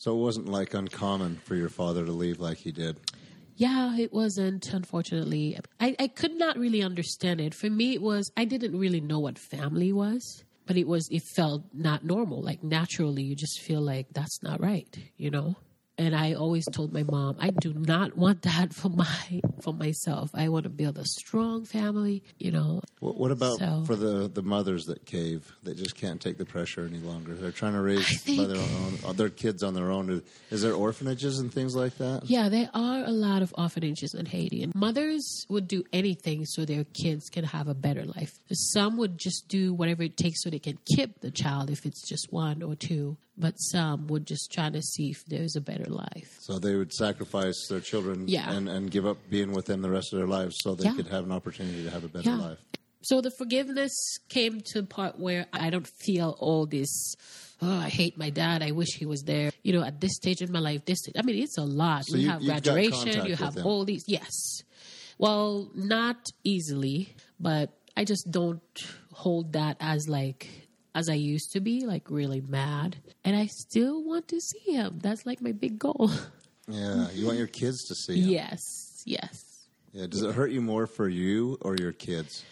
So 0.04 0.14
it 0.14 0.20
wasn't 0.20 0.50
like 0.50 0.74
uncommon 0.74 1.40
for 1.44 1.54
your 1.54 1.70
father 1.70 2.04
to 2.04 2.12
leave 2.12 2.38
like 2.38 2.58
he 2.58 2.72
did. 2.72 3.00
Yeah, 3.56 3.96
it 3.96 4.12
wasn't, 4.12 4.70
unfortunately. 4.74 5.58
I, 5.80 5.96
I 5.98 6.08
could 6.08 6.34
not 6.34 6.58
really 6.58 6.82
understand 6.82 7.40
it. 7.40 7.54
For 7.54 7.70
me, 7.70 7.94
it 7.94 8.02
was, 8.02 8.30
I 8.36 8.44
didn't 8.44 8.78
really 8.78 9.00
know 9.00 9.18
what 9.18 9.38
family 9.38 9.94
was, 9.94 10.44
but 10.66 10.76
it 10.76 10.86
was, 10.86 11.08
it 11.08 11.22
felt 11.22 11.62
not 11.72 12.04
normal. 12.04 12.42
Like 12.42 12.62
naturally, 12.62 13.22
you 13.22 13.34
just 13.34 13.60
feel 13.60 13.80
like 13.80 14.08
that's 14.12 14.42
not 14.42 14.60
right, 14.60 14.94
you 15.16 15.30
know? 15.30 15.56
And 15.96 16.16
I 16.16 16.32
always 16.34 16.64
told 16.72 16.92
my 16.92 17.04
mom, 17.04 17.36
I 17.38 17.50
do 17.50 17.72
not 17.72 18.16
want 18.16 18.42
that 18.42 18.74
for 18.74 18.88
my, 18.88 19.40
for 19.60 19.72
myself. 19.72 20.30
I 20.34 20.48
want 20.48 20.64
to 20.64 20.68
build 20.68 20.98
a 20.98 21.04
strong 21.04 21.64
family, 21.64 22.24
you 22.38 22.50
know? 22.50 22.80
What, 22.98 23.16
what 23.16 23.30
about 23.30 23.58
So- 23.60 23.84
for 23.86 23.94
the, 23.94 24.28
the 24.28 24.42
mothers 24.42 24.86
that 24.86 25.06
cave, 25.06 25.54
that 25.62 25.76
just 25.76 25.94
can't 25.94 26.20
take 26.20 26.36
the 26.36 26.44
pressure 26.44 26.84
any 26.84 26.98
longer? 26.98 27.34
They're 27.34 27.52
trying 27.52 27.74
to 27.74 27.80
raise 27.80 28.20
think- 28.22 28.38
by 28.38 28.46
their 28.48 28.60
own, 28.62 28.98
uh, 29.04 29.12
their 29.12 29.28
kids 29.28 29.62
on 29.62 29.74
their 29.74 29.92
own. 29.92 30.20
Is 30.50 30.62
there 30.62 30.74
orphanages 30.74 31.38
and 31.38 31.52
things 31.52 31.76
like 31.76 31.96
that? 31.98 32.22
Yeah, 32.24 32.48
there 32.48 32.70
are 32.74 33.04
a 33.04 33.12
lot 33.12 33.42
of 33.42 33.54
orphanages 33.56 34.14
in 34.14 34.26
Haiti, 34.26 34.64
and 34.64 34.74
mothers 34.74 35.46
would 35.48 35.68
do 35.68 35.84
anything 35.92 36.44
so 36.44 36.64
their 36.64 36.84
kids 36.84 37.28
can 37.30 37.44
have 37.44 37.68
a 37.68 37.74
better 37.74 38.04
life. 38.04 38.32
Some 38.52 38.96
would 38.96 39.16
just 39.16 39.46
do 39.48 39.72
whatever 39.72 40.02
it 40.02 40.16
takes 40.16 40.42
so 40.42 40.50
they 40.50 40.58
can 40.58 40.78
keep 40.96 41.20
the 41.20 41.30
child 41.30 41.70
if 41.70 41.86
it's 41.86 42.06
just 42.08 42.32
one 42.32 42.62
or 42.64 42.74
two, 42.74 43.16
but 43.36 43.54
some 43.56 44.06
would 44.08 44.26
just 44.26 44.52
try 44.52 44.70
to 44.70 44.80
see 44.82 45.10
if 45.10 45.24
there's 45.26 45.56
a 45.56 45.60
better 45.60 45.86
life. 45.90 46.36
So 46.40 46.58
they 46.58 46.74
would 46.76 46.92
sacrifice 46.92 47.66
their 47.68 47.80
children 47.80 48.28
Yeah. 48.28 48.52
and, 48.52 48.68
and 48.68 48.90
give 48.90 49.06
up 49.06 49.18
being 49.28 49.52
with 49.52 49.66
them 49.66 49.82
the 49.82 49.90
rest 49.90 50.12
of 50.12 50.18
their 50.18 50.28
lives 50.28 50.56
so 50.60 50.74
they 50.74 50.84
Yeah. 50.84 50.94
could 50.94 51.08
have 51.08 51.24
an 51.24 51.32
opportunity 51.32 51.82
to 51.84 51.90
have 51.90 52.04
a 52.04 52.08
better 52.08 52.30
Yeah. 52.30 52.36
life. 52.36 52.58
So 53.02 53.20
the 53.20 53.30
forgiveness 53.36 53.92
came 54.28 54.60
to 54.72 54.80
the 54.80 54.86
part 54.86 55.18
where 55.18 55.46
I 55.52 55.68
don't 55.70 55.86
feel 55.86 56.36
all 56.38 56.64
this. 56.66 57.14
Oh, 57.60 57.70
I 57.70 57.88
hate 57.88 58.16
my 58.16 58.30
dad. 58.30 58.62
I 58.62 58.70
wish 58.70 58.94
he 58.96 59.04
was 59.04 59.22
there. 59.24 59.50
You 59.62 59.72
know, 59.74 59.82
at 59.82 60.00
this 60.00 60.14
stage 60.16 60.40
in 60.40 60.50
my 60.50 60.58
life, 60.60 60.84
this 60.86 60.98
I 61.16 61.22
mean, 61.22 61.42
it's 61.42 61.58
a 61.58 61.64
lot. 61.64 62.06
So 62.06 62.16
you, 62.16 62.22
you- 62.22 62.30
have 62.30 62.42
graduation. 62.42 63.26
You 63.26 63.36
have 63.36 63.58
all 63.64 63.84
these. 63.84 64.04
Yes. 64.06 64.62
Well, 65.18 65.70
not 65.74 66.16
easily, 66.44 67.14
but 67.38 67.70
I 67.96 68.04
just 68.04 68.30
don't 68.30 68.62
hold 69.12 69.52
that 69.52 69.76
as 69.80 70.08
like 70.08 70.48
as 70.94 71.08
I 71.08 71.14
used 71.14 71.52
to 71.52 71.60
be, 71.60 71.86
like 71.86 72.10
really 72.10 72.40
mad. 72.40 72.96
And 73.24 73.36
I 73.36 73.46
still 73.46 74.04
want 74.04 74.28
to 74.28 74.40
see 74.40 74.72
him. 74.72 74.98
That's 75.02 75.26
like 75.26 75.40
my 75.40 75.52
big 75.52 75.78
goal. 75.78 76.10
Yeah, 76.66 77.10
you 77.12 77.26
want 77.26 77.36
your 77.36 77.46
kids 77.46 77.84
to 77.84 77.94
see. 77.94 78.14
it. 78.14 78.24
yes. 78.24 79.02
Yes. 79.04 79.66
Yeah. 79.92 80.06
Does 80.06 80.22
it 80.22 80.34
hurt 80.34 80.50
you 80.50 80.62
more 80.62 80.86
for 80.86 81.08
you 81.08 81.58
or 81.60 81.76
your 81.76 81.92
kids? 81.92 82.42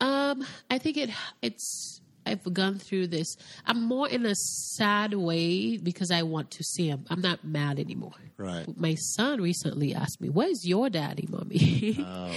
Um, 0.00 0.44
I 0.70 0.78
think 0.78 0.96
it 0.96 1.10
it's 1.40 1.99
I've 2.26 2.44
gone 2.52 2.78
through 2.78 3.08
this. 3.08 3.36
I'm 3.66 3.82
more 3.82 4.08
in 4.08 4.24
a 4.26 4.34
sad 4.34 5.14
way 5.14 5.76
because 5.78 6.10
I 6.10 6.22
want 6.22 6.50
to 6.52 6.62
see 6.64 6.88
him. 6.88 7.04
I'm 7.10 7.20
not 7.20 7.44
mad 7.44 7.78
anymore. 7.78 8.12
Right. 8.36 8.64
My 8.78 8.94
son 8.94 9.40
recently 9.42 9.94
asked 9.94 10.20
me, 10.20 10.28
"Where's 10.30 10.66
your 10.66 10.88
daddy, 10.88 11.26
mommy?" 11.28 11.96
Oh, 11.98 12.02
wow. 12.04 12.32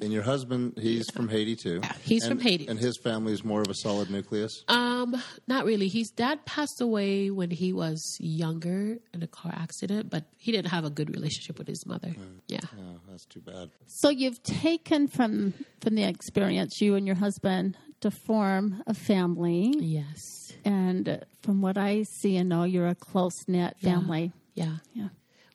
And 0.00 0.12
your 0.12 0.22
husband, 0.22 0.78
he's 0.80 1.10
from 1.10 1.28
Haiti 1.28 1.56
too. 1.56 1.82
he's 2.02 2.24
And- 2.24 2.32
from 2.32 2.40
Haiti. 2.40 2.66
And 2.68 2.78
his 2.78 2.96
family 3.02 3.32
is 3.34 3.44
more 3.44 3.60
of 3.60 3.68
a 3.68 3.74
solid 3.74 4.10
nucleus. 4.10 4.64
um, 4.68 5.14
not 5.46 5.64
really. 5.66 5.88
His 5.88 6.08
dad 6.10 6.44
passed 6.46 6.80
away 6.80 7.30
when 7.30 7.50
he 7.50 7.72
was 7.74 8.16
younger 8.18 8.98
in 9.12 9.22
a 9.22 9.26
car 9.26 9.52
accident, 9.54 10.08
but 10.08 10.24
he 10.38 10.52
didn't 10.52 10.70
have 10.70 10.84
a 10.86 10.90
good 10.90 11.10
relationship 11.14 11.58
with 11.58 11.68
his 11.68 11.84
mother. 11.86 12.14
Yeah. 12.48 12.60
Oh, 12.78 13.00
that's 13.10 13.26
too 13.26 13.40
bad. 13.40 13.70
So 13.86 14.08
you've 14.08 14.42
taken 14.42 15.06
from 15.08 15.52
from 15.82 15.94
the 15.96 16.04
experience 16.04 16.80
you 16.80 16.94
and 16.94 17.06
your 17.06 17.16
husband 17.16 17.76
to 18.00 18.10
form 18.10 18.82
a 18.86 18.94
family, 18.94 19.74
Yes. 19.80 20.52
and 20.64 21.24
from 21.42 21.60
what 21.62 21.78
I 21.78 22.02
see 22.04 22.36
and 22.36 22.48
know, 22.48 22.64
you're 22.64 22.88
a 22.88 22.94
close 22.94 23.46
knit 23.48 23.76
family. 23.80 24.32
Yeah. 24.54 24.78
Yeah. 24.94 25.08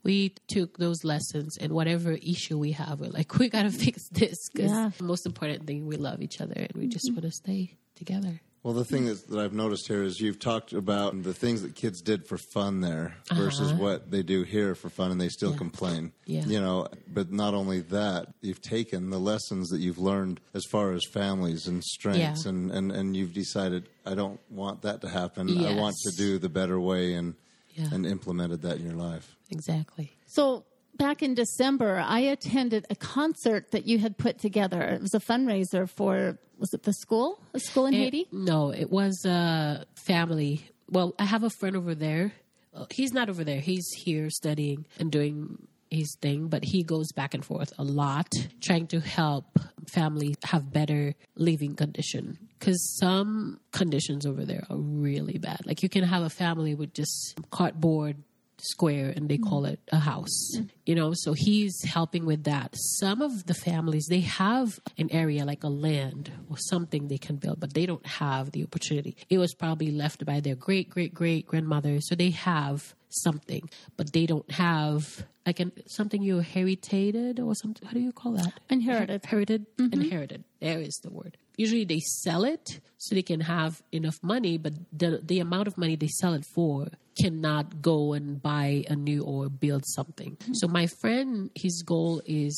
we 0.04 0.34
took 0.48 0.78
those 0.80 1.04
lessons 1.04 1.58
and 1.60 1.72
whatever 1.74 2.14
issue 2.14 2.58
we 2.58 2.72
have, 2.72 3.00
we're 3.00 3.10
like, 3.10 3.36
we 3.40 3.50
got 3.50 3.64
to 3.64 3.72
fix 3.72 4.08
this 4.10 4.50
because 4.52 4.72
Yeah. 4.72 4.90
the 4.98 5.04
most 5.04 5.26
important 5.28 5.68
thing, 5.68 5.86
we 5.86 5.96
love 5.96 6.22
each 6.24 6.42
other 6.42 6.56
and 6.56 6.72
we 6.76 6.88
just 6.88 7.06
mm-hmm. 7.06 7.18
want 7.18 7.26
to 7.26 7.32
stay 7.32 7.78
together. 7.96 8.42
Well, 8.64 8.76
the 8.76 8.86
thing 8.86 9.06
that, 9.06 9.28
that 9.30 9.40
I've 9.40 9.54
noticed 9.54 9.88
here 9.88 10.04
is 10.04 10.20
you've 10.20 10.38
talked 10.38 10.72
about 10.72 11.24
the 11.24 11.34
things 11.34 11.64
that 11.64 11.74
kids 11.74 12.00
did 12.00 12.28
for 12.28 12.38
fun 12.54 12.82
there 12.82 13.16
uh-huh. 13.32 13.42
versus 13.42 13.74
what 13.74 14.12
they 14.12 14.22
do 14.22 14.44
here 14.44 14.76
for 14.76 14.90
fun, 14.90 15.10
and 15.10 15.20
they 15.20 15.30
still 15.30 15.54
complain. 15.56 16.12
Yeah. 16.26 16.46
You 16.46 16.62
know, 16.62 16.88
but 17.12 17.32
not 17.32 17.56
only 17.56 17.80
that, 17.82 18.28
you've 18.42 18.62
taken 18.62 19.10
the 19.10 19.20
lessons 19.20 19.70
that 19.70 19.80
you've 19.80 19.98
learned 19.98 20.42
as 20.54 20.64
far 20.70 20.92
as 20.92 21.02
families 21.12 21.66
and 21.66 21.84
strengths, 21.84 22.46
Yeah. 22.46 22.50
and, 22.50 22.72
and, 22.72 22.92
and 22.92 23.18
you've 23.18 23.34
decided, 23.34 23.90
I 24.06 24.14
don't 24.14 24.40
want 24.52 24.84
that 24.84 25.02
to 25.02 25.10
happen. 25.10 25.50
I 25.66 25.74
want 25.74 25.96
to 26.04 26.12
do 26.16 26.38
the 26.38 26.50
better 26.50 26.80
way, 26.80 27.14
and 27.14 27.34
Yeah. 27.74 27.88
and 27.92 28.06
implemented 28.06 28.62
that 28.62 28.78
in 28.78 28.86
your 28.86 28.96
life. 28.96 29.36
Exactly. 29.50 30.12
So 30.28 30.66
back 30.98 31.22
in 31.24 31.34
December, 31.34 32.04
I 32.06 32.20
attended 32.22 32.86
a 32.90 32.96
concert 32.96 33.72
that 33.72 33.86
you 33.88 33.98
had 34.00 34.18
put 34.18 34.38
together. 34.40 34.82
It 34.82 35.02
was 35.02 35.14
a 35.14 35.20
fundraiser 35.20 35.90
for 35.90 36.38
was 36.58 36.74
it 36.74 36.84
the 36.84 36.94
school, 36.94 37.40
a 37.54 37.60
school 37.60 37.88
in 37.88 37.94
It- 37.96 37.98
Haiti? 37.98 38.28
no, 38.32 38.70
it 38.72 38.90
was 38.92 39.26
a 39.26 39.86
family. 39.96 40.62
Well, 40.90 41.16
I 41.18 41.26
have 41.26 41.44
a 41.44 41.50
friend 41.50 41.76
over 41.76 41.96
there. 41.96 42.34
Uh, 42.74 42.86
He's 42.92 43.14
not 43.14 43.30
over 43.30 43.44
there. 43.44 43.60
He's 43.60 43.88
here 44.06 44.30
studying 44.30 44.86
and 45.00 45.12
doing 45.12 45.68
his 45.90 46.16
thing, 46.22 46.48
but 46.48 46.64
he 46.64 46.84
goes 46.84 47.12
back 47.12 47.34
and 47.34 47.44
forth 47.44 47.74
a 47.78 47.84
lot, 47.84 48.32
trying 48.62 48.88
to 48.88 49.00
help 49.02 49.46
families 49.88 50.36
have 50.44 50.72
better 50.72 51.16
living 51.36 51.76
condition. 51.76 52.38
Because 52.60 52.80
some 53.00 53.60
conditions 53.72 54.26
over 54.26 54.46
there 54.46 54.64
are 54.70 54.78
really 54.78 55.38
bad. 55.40 55.66
Like 55.66 55.82
you 55.84 55.90
can 55.90 56.04
have 56.04 56.24
a 56.24 56.30
family 56.30 56.76
with 56.76 56.94
just 56.94 57.36
cardboard 57.50 58.18
square 58.62 59.14
and 59.16 59.30
they 59.30 59.38
call 59.38 59.66
it 59.66 59.80
a 59.92 60.00
house 60.00 60.60
you 60.86 60.96
know? 60.96 61.14
So 61.14 61.34
he's 61.34 61.84
helping 61.84 62.26
with 62.26 62.44
that. 62.44 62.76
Some 62.76 63.22
of 63.22 63.46
the 63.46 63.54
families 63.54 64.08
they 64.10 64.22
have 64.22 64.80
an 64.98 65.10
area 65.12 65.46
like 65.46 65.64
a 65.64 65.70
land 65.70 66.32
or 66.50 66.58
something 66.58 67.08
they 67.08 67.18
can 67.18 67.38
build 67.38 67.60
but 67.60 67.74
they 67.74 67.86
don't 67.86 68.06
have 68.06 68.52
the 68.52 68.64
opportunity. 68.64 69.16
It 69.30 69.38
was 69.38 69.54
probably 69.54 69.92
left 69.92 70.26
by 70.26 70.40
their 70.40 70.56
great 70.56 70.90
great 70.90 71.14
great 71.14 71.46
grandmother 71.48 72.00
so 72.02 72.16
they 72.16 72.32
have 72.32 72.96
something 73.10 73.70
but 73.98 74.14
they 74.14 74.26
don't 74.26 74.50
have 74.52 75.26
like 75.46 75.60
an, 75.60 75.72
something 75.88 76.22
you 76.22 76.38
inherited 76.38 77.40
or 77.40 77.56
something? 77.56 77.88
How 77.88 77.94
do 77.94 78.00
you 78.00 78.12
call 78.12 78.34
that? 78.34 78.54
Inherited. 78.70 79.24
inherited. 79.24 79.66
Mm-hmm. 79.78 80.02
Inherited. 80.02 80.44
There 80.60 80.80
is 80.80 81.00
the 81.04 81.10
word 81.10 81.38
usually 81.64 81.86
they 81.86 82.02
sell 82.24 82.44
it 82.44 82.66
so 82.98 83.16
they 83.16 83.28
can 83.32 83.42
have 83.42 83.74
enough 83.92 84.20
money 84.34 84.58
but 84.58 84.74
the 85.02 85.10
the 85.32 85.40
amount 85.40 85.68
of 85.68 85.78
money 85.84 85.96
they 85.96 86.12
sell 86.22 86.34
it 86.40 86.46
for 86.56 86.88
cannot 87.22 87.82
go 87.82 87.98
and 88.18 88.42
buy 88.42 88.68
a 88.94 88.96
new 88.96 89.22
or 89.24 89.50
build 89.50 89.84
something. 89.98 90.38
So 90.60 90.68
my 90.68 90.88
friend 91.02 91.50
his 91.66 91.76
goal 91.94 92.22
is 92.26 92.56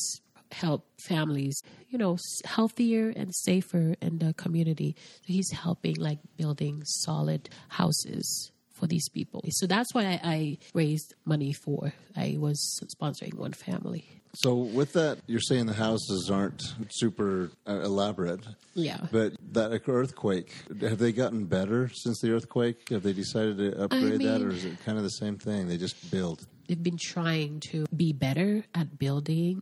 help 0.52 0.82
families 1.10 1.56
you 1.90 1.98
know 1.98 2.16
healthier 2.46 3.06
and 3.20 3.30
safer 3.48 3.96
in 4.02 4.20
the 4.24 4.32
community. 4.44 4.96
So 5.26 5.34
he's 5.38 5.52
helping 5.52 5.96
like 5.96 6.20
building 6.38 6.84
solid 6.86 7.50
houses 7.70 8.26
for 8.72 8.86
these 8.88 9.08
people. 9.10 9.42
So 9.50 9.66
that's 9.66 9.94
why 9.94 10.04
I, 10.14 10.20
I 10.36 10.58
raised 10.74 11.14
money 11.26 11.54
for 11.54 11.94
i 12.16 12.36
was 12.46 12.58
sponsoring 12.96 13.36
one 13.36 13.54
family 13.54 14.23
So, 14.36 14.56
with 14.56 14.94
that, 14.94 15.20
you're 15.28 15.40
saying 15.40 15.68
the 15.68 15.74
houses 15.74 16.30
aren't 16.32 16.64
super 16.90 17.52
uh, 17.68 17.82
elaborate. 17.82 18.42
yeah 18.74 19.06
But 19.12 19.34
that 19.52 19.82
earthquake, 19.88 20.52
have 20.82 20.98
they 20.98 21.12
gotten 21.12 21.46
better 21.46 21.90
since 21.94 22.20
the 22.20 22.32
earthquake? 22.32 22.90
Have 22.90 23.04
they 23.04 23.14
decided 23.14 23.58
to 23.60 23.84
upgrade 23.84 24.22
that, 24.22 24.42
or 24.42 24.50
is 24.50 24.66
it 24.66 24.84
kind 24.84 24.98
of 24.98 25.04
the 25.04 25.12
same 25.12 25.38
thing? 25.38 25.68
They 25.68 25.78
just 25.78 26.10
build. 26.10 26.48
they've 26.68 26.82
been 26.82 26.98
trying 26.98 27.60
to 27.72 27.86
be 27.96 28.12
better 28.12 28.64
at 28.74 28.98
building. 28.98 29.62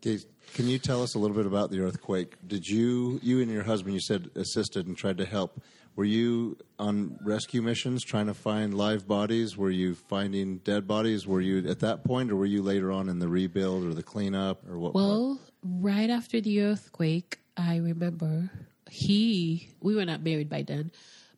Okay, 0.00 0.18
can 0.54 0.66
you 0.66 0.78
tell 0.78 1.02
us 1.02 1.14
a 1.14 1.18
little 1.18 1.36
bit 1.36 1.46
about 1.46 1.70
the 1.70 1.80
earthquake? 1.80 2.34
Did 2.46 2.66
you, 2.66 3.20
you 3.22 3.40
and 3.40 3.50
your 3.50 3.64
husband, 3.64 3.94
you 3.94 4.00
said 4.00 4.30
assisted 4.34 4.86
and 4.86 4.96
tried 4.96 5.18
to 5.18 5.26
help. 5.26 5.60
Were 5.98 6.04
you 6.04 6.56
on 6.78 7.18
rescue 7.24 7.60
missions 7.60 8.04
trying 8.04 8.26
to 8.26 8.34
find 8.34 8.72
live 8.72 9.08
bodies? 9.08 9.56
Were 9.56 9.68
you 9.68 9.96
finding 9.96 10.58
dead 10.58 10.86
bodies? 10.86 11.26
Were 11.26 11.40
you 11.40 11.68
at 11.68 11.80
that 11.80 12.04
point, 12.04 12.30
or 12.30 12.36
were 12.36 12.46
you 12.46 12.62
later 12.62 12.92
on 12.92 13.08
in 13.08 13.18
the 13.18 13.26
rebuild 13.26 13.84
or 13.84 13.92
the 13.94 14.04
cleanup, 14.04 14.62
or 14.70 14.78
what? 14.78 14.94
Well, 14.94 15.40
right 15.60 16.08
after 16.08 16.40
the 16.40 16.62
earthquake, 16.62 17.40
I 17.56 17.78
remember 17.78 18.48
he, 18.88 19.70
we 19.80 19.96
were 19.96 20.04
not 20.04 20.22
married 20.22 20.48
by 20.48 20.62
then, 20.62 20.92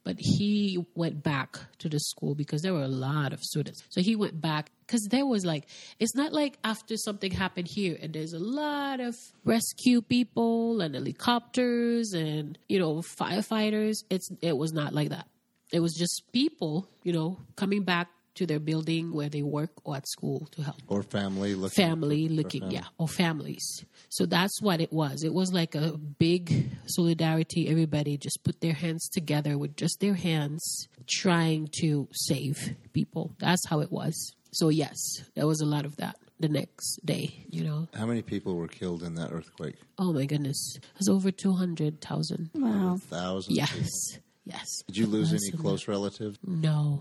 but 0.05 0.17
he 0.19 0.85
went 0.95 1.23
back 1.23 1.59
to 1.79 1.89
the 1.89 1.99
school 1.99 2.35
because 2.35 2.61
there 2.61 2.75
were 2.75 2.83
a 2.83 2.89
lot 2.89 3.33
of 3.33 3.41
students. 3.41 3.83
So 3.89 4.03
he 4.03 4.15
went 4.15 4.43
back 4.43 4.73
because 4.91 5.07
there 5.07 5.25
was 5.25 5.47
like, 5.47 5.67
it's 6.01 6.17
not 6.17 6.33
like 6.33 6.59
after 6.65 6.97
something 6.97 7.31
happened 7.31 7.69
here 7.69 7.97
and 8.03 8.13
there's 8.13 8.33
a 8.33 8.41
lot 8.41 8.99
of 8.99 9.15
rescue 9.45 10.03
people 10.03 10.81
and 10.81 10.97
helicopters 10.97 12.13
and, 12.13 12.59
you 12.69 12.81
know, 12.81 12.97
firefighters. 12.97 14.03
It's, 14.11 14.29
it 14.43 14.57
was 14.57 14.73
not 14.73 14.93
like 14.93 15.11
that. 15.11 15.29
It 15.73 15.79
was 15.79 15.95
just 15.95 16.25
people, 16.33 16.89
you 17.05 17.13
know, 17.13 17.39
coming 17.55 17.85
back 17.85 18.09
to 18.35 18.47
their 18.47 18.59
building 18.59 19.13
where 19.13 19.29
they 19.29 19.43
work 19.43 19.71
or 19.85 19.97
at 19.97 20.09
school 20.09 20.49
to 20.53 20.63
help. 20.63 20.79
Or 20.89 21.05
family 21.05 21.55
looking 21.55 21.85
family 21.85 22.29
looking 22.29 22.71
yeah 22.71 22.85
or 22.99 23.07
families. 23.07 23.85
So 24.09 24.27
that's 24.27 24.61
what 24.61 24.81
it 24.81 24.93
was. 24.93 25.23
It 25.23 25.35
was 25.35 25.53
like 25.53 25.77
a 25.77 25.97
big 25.99 26.71
solidarity. 26.87 27.69
Everybody 27.69 28.17
just 28.17 28.43
put 28.43 28.61
their 28.61 28.73
hands 28.73 29.09
together 29.09 29.57
with 29.57 29.77
just 29.77 30.01
their 30.01 30.15
hands 30.15 30.89
trying 31.09 31.69
to 31.81 32.09
save 32.13 32.75
people. 32.93 33.37
That's 33.39 33.69
how 33.69 33.81
it 33.81 33.93
was 33.93 34.35
so 34.53 34.69
yes 34.69 34.97
there 35.35 35.47
was 35.47 35.61
a 35.61 35.67
lot 35.67 35.85
of 35.85 35.97
that 35.97 36.17
the 36.39 36.49
next 36.49 36.99
day 37.05 37.45
you 37.49 37.63
know 37.65 37.87
How 37.95 38.07
many 38.07 38.23
people 38.23 38.57
were 38.57 38.69
killed 38.69 39.03
in 39.03 39.15
that 39.17 39.31
earthquake? 39.33 39.77
oh 39.99 40.13
my 40.13 40.27
goodness 40.27 40.77
it 40.77 40.85
was 40.99 41.09
over 41.09 41.31
200000 41.31 42.51
Wow. 42.55 42.99
Thousands. 43.01 43.57
yes 43.57 43.71
people. 44.13 44.25
yes 44.47 44.67
Did 44.87 44.97
you 44.97 45.07
lose 45.07 45.33
any 45.33 45.51
close 45.53 45.87
relatives? 45.89 46.39
no 46.47 47.01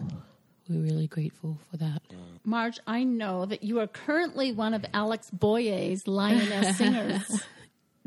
we're 0.70 0.82
really 0.84 1.08
grateful 1.08 1.58
for 1.72 1.78
that 1.78 2.02
Marj, 2.46 2.80
I 2.88 3.04
know 3.04 3.46
that 3.46 3.64
you 3.64 3.80
are 3.80 3.88
currently 3.88 4.52
one 4.54 4.74
of 4.74 4.84
Alex 4.94 5.30
Boye's 5.32 6.08
Lioness 6.08 6.78
singers. 6.82 7.44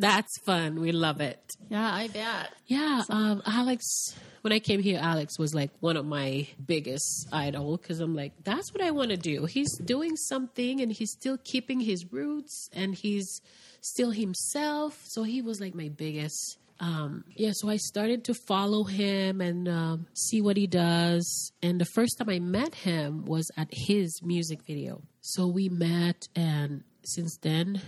That's 0.03 0.39
fun 0.45 0.81
we 0.81 0.93
love 0.93 1.21
it 1.21 1.41
yeah, 1.73 1.91
I 1.91 2.09
bet. 2.09 2.53
Yeah, 2.67 3.03
um, 3.09 3.43
Alex. 3.47 4.15
When 4.43 4.53
I 4.53 4.59
came 4.59 4.83
here, 4.83 4.99
Alex 5.01 5.39
was 5.39 5.55
like 5.55 5.71
one 5.81 5.97
of 5.97 6.05
my 6.05 6.49
biggest 6.67 7.29
idol 7.33 7.79
because 7.79 7.99
I'm 7.99 8.15
like, 8.15 8.33
that's 8.45 8.75
what 8.75 8.83
I 8.83 8.91
want 8.91 9.09
to 9.09 9.17
do. 9.17 9.47
He's 9.47 9.75
doing 9.79 10.17
something 10.17 10.83
and 10.83 10.93
he's 10.93 11.13
still 11.13 11.39
keeping 11.45 11.81
his 11.81 12.13
roots 12.13 12.69
and 12.75 12.95
he's 12.95 13.41
still 13.81 14.11
himself. 14.11 15.01
So 15.05 15.23
he 15.23 15.41
was 15.41 15.63
like 15.63 15.75
my 15.75 15.89
biggest. 15.89 16.59
Um, 16.79 17.25
yeah, 17.37 17.53
so 17.55 17.71
I 17.71 17.77
started 17.77 18.25
to 18.25 18.35
follow 18.35 18.85
him 18.85 19.41
and 19.41 19.67
um, 19.67 20.07
see 20.13 20.43
what 20.43 20.59
he 20.59 20.67
does. 20.67 21.53
And 21.63 21.81
the 21.81 21.87
first 21.87 22.19
time 22.19 22.29
I 22.29 22.39
met 22.39 22.75
him 22.75 23.25
was 23.25 23.51
at 23.57 23.69
his 23.71 24.21
music 24.23 24.59
video. 24.67 25.01
So 25.23 25.47
we 25.47 25.71
met, 25.71 26.29
and 26.37 26.83
since 27.03 27.39
then, 27.39 27.81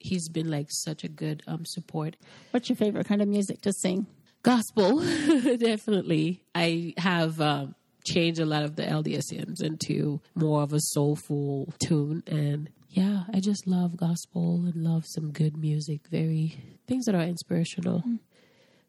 he's 0.00 0.28
been 0.28 0.50
like 0.50 0.66
such 0.70 1.04
a 1.04 1.08
good 1.08 1.42
um, 1.46 1.64
support 1.64 2.16
What's 2.50 2.68
your 2.68 2.76
favorite 2.76 3.06
kind 3.06 3.22
of 3.22 3.28
music 3.28 3.60
to 3.62 3.72
sing? 3.72 4.06
gospel 4.42 4.98
definitely 5.58 6.42
i 6.54 6.94
have 6.96 7.40
um, 7.40 7.74
changed 8.04 8.40
a 8.40 8.46
lot 8.46 8.62
of 8.62 8.76
the 8.76 8.82
lds 8.82 9.30
hymns 9.30 9.60
into 9.60 10.20
more 10.34 10.62
of 10.62 10.72
a 10.72 10.80
soulful 10.80 11.72
tune 11.78 12.22
and 12.26 12.70
yeah 12.88 13.24
i 13.34 13.38
just 13.40 13.66
love 13.66 13.96
gospel 13.98 14.64
and 14.64 14.76
love 14.76 15.04
some 15.06 15.30
good 15.30 15.56
music 15.56 16.00
very 16.10 16.58
things 16.88 17.04
that 17.04 17.14
are 17.14 17.20
inspirational 17.22 18.02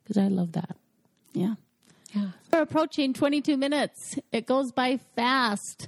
because 0.04 0.18
i 0.18 0.28
love 0.28 0.54
that 0.54 0.76
Yeah. 1.34 1.56
yeah 2.16 2.30
We're 2.52 2.62
approaching 2.62 3.14
22 3.14 3.58
minutes. 3.58 4.18
It 4.32 4.46
goes 4.46 4.72
by 4.72 4.98
fast. 5.16 5.88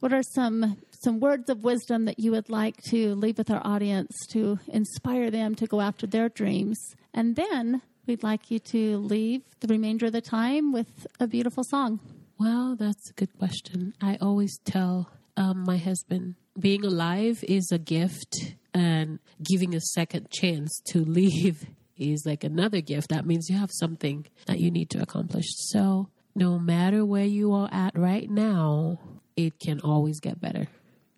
What 0.00 0.12
are 0.12 0.22
some 0.22 0.76
some 1.04 1.20
words 1.20 1.50
of 1.50 1.62
wisdom 1.62 2.06
that 2.06 2.18
you 2.18 2.30
would 2.30 2.48
like 2.48 2.78
to 2.88 3.14
leave 3.14 3.36
with 3.36 3.50
our 3.50 3.60
audience 3.64 4.26
to 4.30 4.58
inspire 4.68 5.30
them 5.30 5.54
to 5.54 5.66
go 5.66 5.82
after 5.82 6.06
their 6.06 6.30
dreams? 6.30 6.96
And 7.12 7.36
then 7.36 7.82
we'd 8.06 8.22
like 8.22 8.50
you 8.50 8.58
to 8.58 8.96
leave 8.96 9.42
the 9.60 9.68
remainder 9.68 10.06
of 10.06 10.12
the 10.12 10.22
time 10.22 10.72
with 10.72 11.06
a 11.20 11.26
beautiful 11.26 11.62
song. 11.62 12.00
Well, 12.38 12.74
that's 12.74 13.10
a 13.10 13.12
good 13.12 13.38
question. 13.38 13.94
I 14.00 14.16
always 14.20 14.58
tell 14.64 15.10
um, 15.36 15.64
my 15.64 15.76
husband 15.76 16.36
being 16.58 16.84
alive 16.84 17.44
is 17.46 17.70
a 17.70 17.78
gift, 17.78 18.54
and 18.72 19.18
giving 19.42 19.74
a 19.74 19.80
second 19.80 20.30
chance 20.30 20.80
to 20.86 21.04
leave 21.04 21.66
is 21.96 22.24
like 22.24 22.44
another 22.44 22.80
gift. 22.80 23.10
That 23.10 23.26
means 23.26 23.48
you 23.48 23.58
have 23.58 23.70
something 23.72 24.26
that 24.46 24.58
you 24.58 24.70
need 24.70 24.90
to 24.90 25.02
accomplish. 25.02 25.46
So, 25.48 26.08
no 26.34 26.58
matter 26.58 27.04
where 27.04 27.24
you 27.24 27.52
are 27.52 27.68
at 27.70 27.96
right 27.96 28.28
now, 28.28 28.98
it 29.36 29.58
can 29.60 29.80
always 29.80 30.18
get 30.20 30.40
better. 30.40 30.66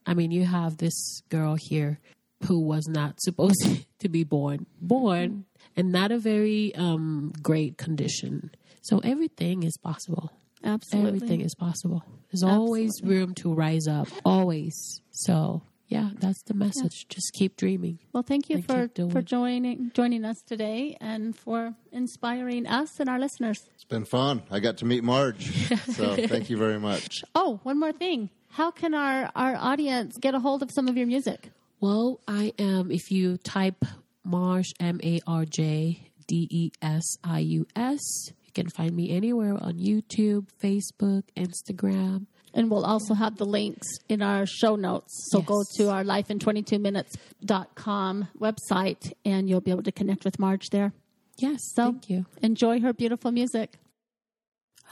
I 0.07 0.14
mean, 0.14 0.31
you 0.31 0.45
have 0.45 0.77
this 0.79 1.23
girl 1.29 1.57
here 1.59 1.99
who 2.45 2.61
was 2.61 2.87
not 2.88 3.21
supposed 3.21 3.87
to 3.99 4.09
be 4.09 4.25
born, 4.25 4.66
born, 4.81 5.47
and 5.77 5.92
not 5.92 6.12
a 6.12 6.19
very 6.19 6.75
um, 6.75 7.33
great 7.42 7.77
condition. 7.77 8.51
So, 8.83 9.01
everything 9.01 9.64
is 9.64 9.77
possible. 9.77 10.31
Absolutely. 10.64 11.09
Everything 11.09 11.40
is 11.42 11.55
possible. 11.55 12.05
There's 12.31 12.42
always 12.42 12.92
room 13.03 13.35
to 13.37 13.53
rise 13.55 13.87
up. 13.87 14.09
Always. 14.25 15.01
So 15.12 15.62
yeah, 15.88 16.11
that's 16.19 16.42
the 16.42 16.55
message. 16.55 17.07
Just 17.09 17.33
keep 17.35 17.57
dreaming. 17.57 18.01
Well, 18.12 18.25
thank 18.25 18.51
you 18.51 18.62
for 18.62 18.90
for 19.11 19.23
joining 19.23 19.92
joining 19.95 20.25
us 20.25 20.42
today 20.42 20.97
and 21.01 21.37
for 21.37 21.75
inspiring 21.92 22.66
us 22.66 22.99
and 22.99 23.09
our 23.09 23.19
listeners. 23.19 23.69
It's 23.75 23.85
been 23.85 24.05
fun. 24.05 24.42
I 24.51 24.59
got 24.59 24.79
to 24.79 24.85
meet 24.85 25.05
Marj. 25.05 25.71
So 25.97 26.16
thank 26.16 26.51
you 26.51 26.57
very 26.57 26.79
much. 26.79 27.23
Oh, 27.35 27.61
one 27.62 27.79
more 27.79 27.92
thing. 27.92 28.31
How 28.57 28.71
can 28.71 28.95
our 28.95 29.31
our 29.35 29.55
audience 29.57 30.16
get 30.19 30.35
a 30.35 30.40
hold 30.40 30.62
of 30.62 30.71
some 30.73 30.88
of 30.88 30.97
your 30.97 31.07
music? 31.07 31.51
Well, 31.81 32.21
I 32.27 32.55
am. 32.59 32.90
If 32.90 33.11
you 33.11 33.37
type 33.37 33.85
Marj 34.25 34.73
M 34.81 34.99
A 35.05 35.21
R 35.27 35.45
J 35.45 36.01
D 36.27 36.49
E 36.51 36.71
S 36.81 37.05
I 37.23 37.40
U 37.40 37.66
S, 37.77 38.01
you 38.47 38.53
can 38.55 38.71
find 38.71 38.97
me 38.97 39.11
anywhere 39.11 39.59
on 39.61 39.75
YouTube, 39.75 40.47
Facebook, 40.62 41.25
Instagram. 41.37 42.25
And 42.55 42.71
we'll 42.71 42.87
also 42.87 43.12
have 43.12 43.37
the 43.37 43.45
links 43.45 43.87
in 44.09 44.23
our 44.23 44.47
show 44.47 44.77
notes. 44.77 45.29
So 45.31 45.42
go 45.42 45.62
to 45.77 45.90
our 45.90 46.03
lifein22minutes.com 46.05 48.29
website 48.40 49.12
and 49.27 49.51
you'll 49.51 49.61
be 49.61 49.71
able 49.71 49.83
to 49.83 49.92
connect 49.92 50.25
with 50.25 50.38
Marj 50.38 50.71
there. 50.71 50.95
Yes, 51.37 51.59
So 51.75 51.90
thank 51.92 52.09
you. 52.09 52.25
enjoy 52.40 52.81
her 52.81 52.95
beautiful 52.95 53.31
music. 53.31 53.79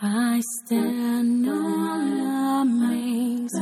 I 0.02 0.42
stand 0.66 1.48
all 1.48 2.43
amazed 3.44 3.56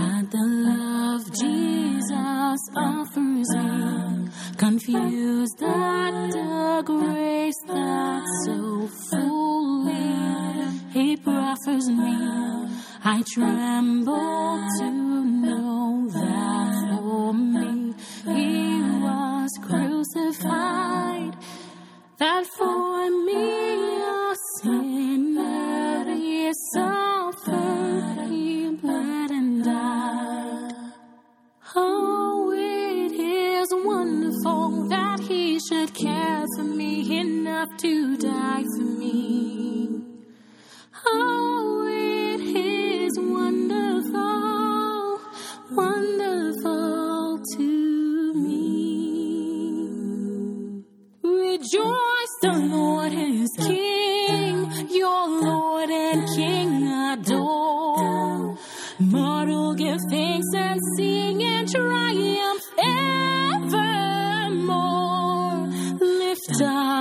at 0.00 0.30
the 0.30 0.38
love 0.38 1.24
Jesus 1.32 2.60
offers 2.76 3.54
me, 3.56 4.28
confused 4.56 5.62
at 5.62 6.30
the 6.30 6.82
grace 6.84 7.60
that 7.66 8.24
so 8.44 8.88
fully 9.10 10.70
He 10.92 11.16
proffers 11.16 11.88
me. 11.88 12.16
I 13.04 13.22
tremble 13.32 14.66
to 14.78 14.90
know 14.90 16.08
that 16.10 16.98
for 16.98 17.32
me 17.34 17.94
He 18.24 18.82
was 19.00 19.50
crucified 19.62 21.36
that 22.18 22.46
for 22.46 23.10
me 23.10 23.57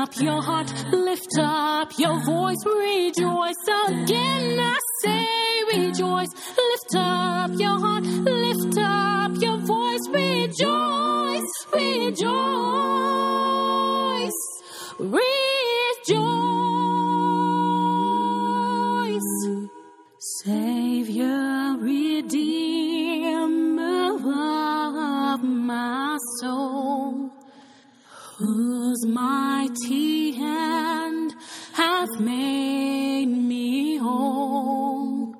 up 0.08 0.22
your 0.22 0.42
heart, 0.42 0.72
lift 0.92 1.38
up 1.40 1.92
your 1.98 2.24
voice, 2.24 2.64
rejoice 2.66 3.68
again. 3.88 4.60
I 4.60 4.80
mighty 29.28 30.32
hand 30.32 31.36
hath 31.74 32.14
made 32.20 33.26
me 33.26 33.98
whole, 33.98 35.36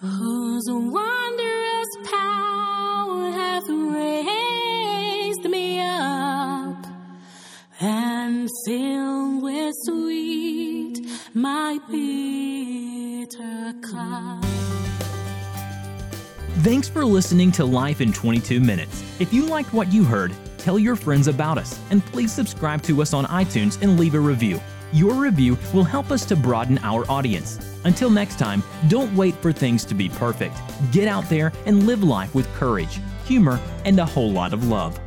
whose 0.00 0.66
wondrous 0.68 1.90
power 2.10 3.30
hath 3.40 3.68
raised 3.68 5.44
me 5.56 5.80
up 5.80 6.80
and 7.80 8.48
filled 8.66 9.42
with 9.42 9.74
sweet 9.84 10.96
my 11.34 11.78
bitter 11.90 13.72
cup. 13.88 14.44
Thanks 16.66 16.88
for 16.88 17.04
listening 17.04 17.52
to 17.52 17.64
Life 17.64 18.00
in 18.00 18.12
22 18.12 18.60
Minutes. 18.60 19.04
If 19.20 19.32
you 19.32 19.46
liked 19.46 19.72
what 19.72 19.92
you 19.92 20.04
heard, 20.04 20.32
tell 20.62 20.78
your 20.78 20.96
friends 20.96 21.26
about 21.26 21.58
us, 21.58 21.78
and 21.90 22.04
please 22.06 22.32
subscribe 22.32 22.82
to 22.82 23.02
us 23.02 23.12
on 23.12 23.24
iTunes 23.26 23.80
and 23.82 23.98
leave 23.98 24.14
a 24.14 24.20
review. 24.20 24.60
Your 24.92 25.14
review 25.14 25.58
will 25.74 25.84
help 25.84 26.10
us 26.10 26.24
to 26.26 26.36
broaden 26.36 26.78
our 26.82 27.10
audience. 27.10 27.58
Until 27.84 28.10
next 28.10 28.38
time, 28.38 28.62
don't 28.88 29.14
wait 29.16 29.34
for 29.36 29.52
things 29.52 29.84
to 29.86 29.94
be 29.94 30.08
perfect. 30.08 30.54
Get 30.92 31.08
out 31.08 31.28
there 31.28 31.52
and 31.66 31.86
live 31.86 32.02
life 32.02 32.34
with 32.34 32.46
courage, 32.54 33.00
humor, 33.24 33.58
and 33.84 33.98
a 33.98 34.06
whole 34.06 34.30
lot 34.30 34.52
of 34.52 34.68
love. 34.68 34.98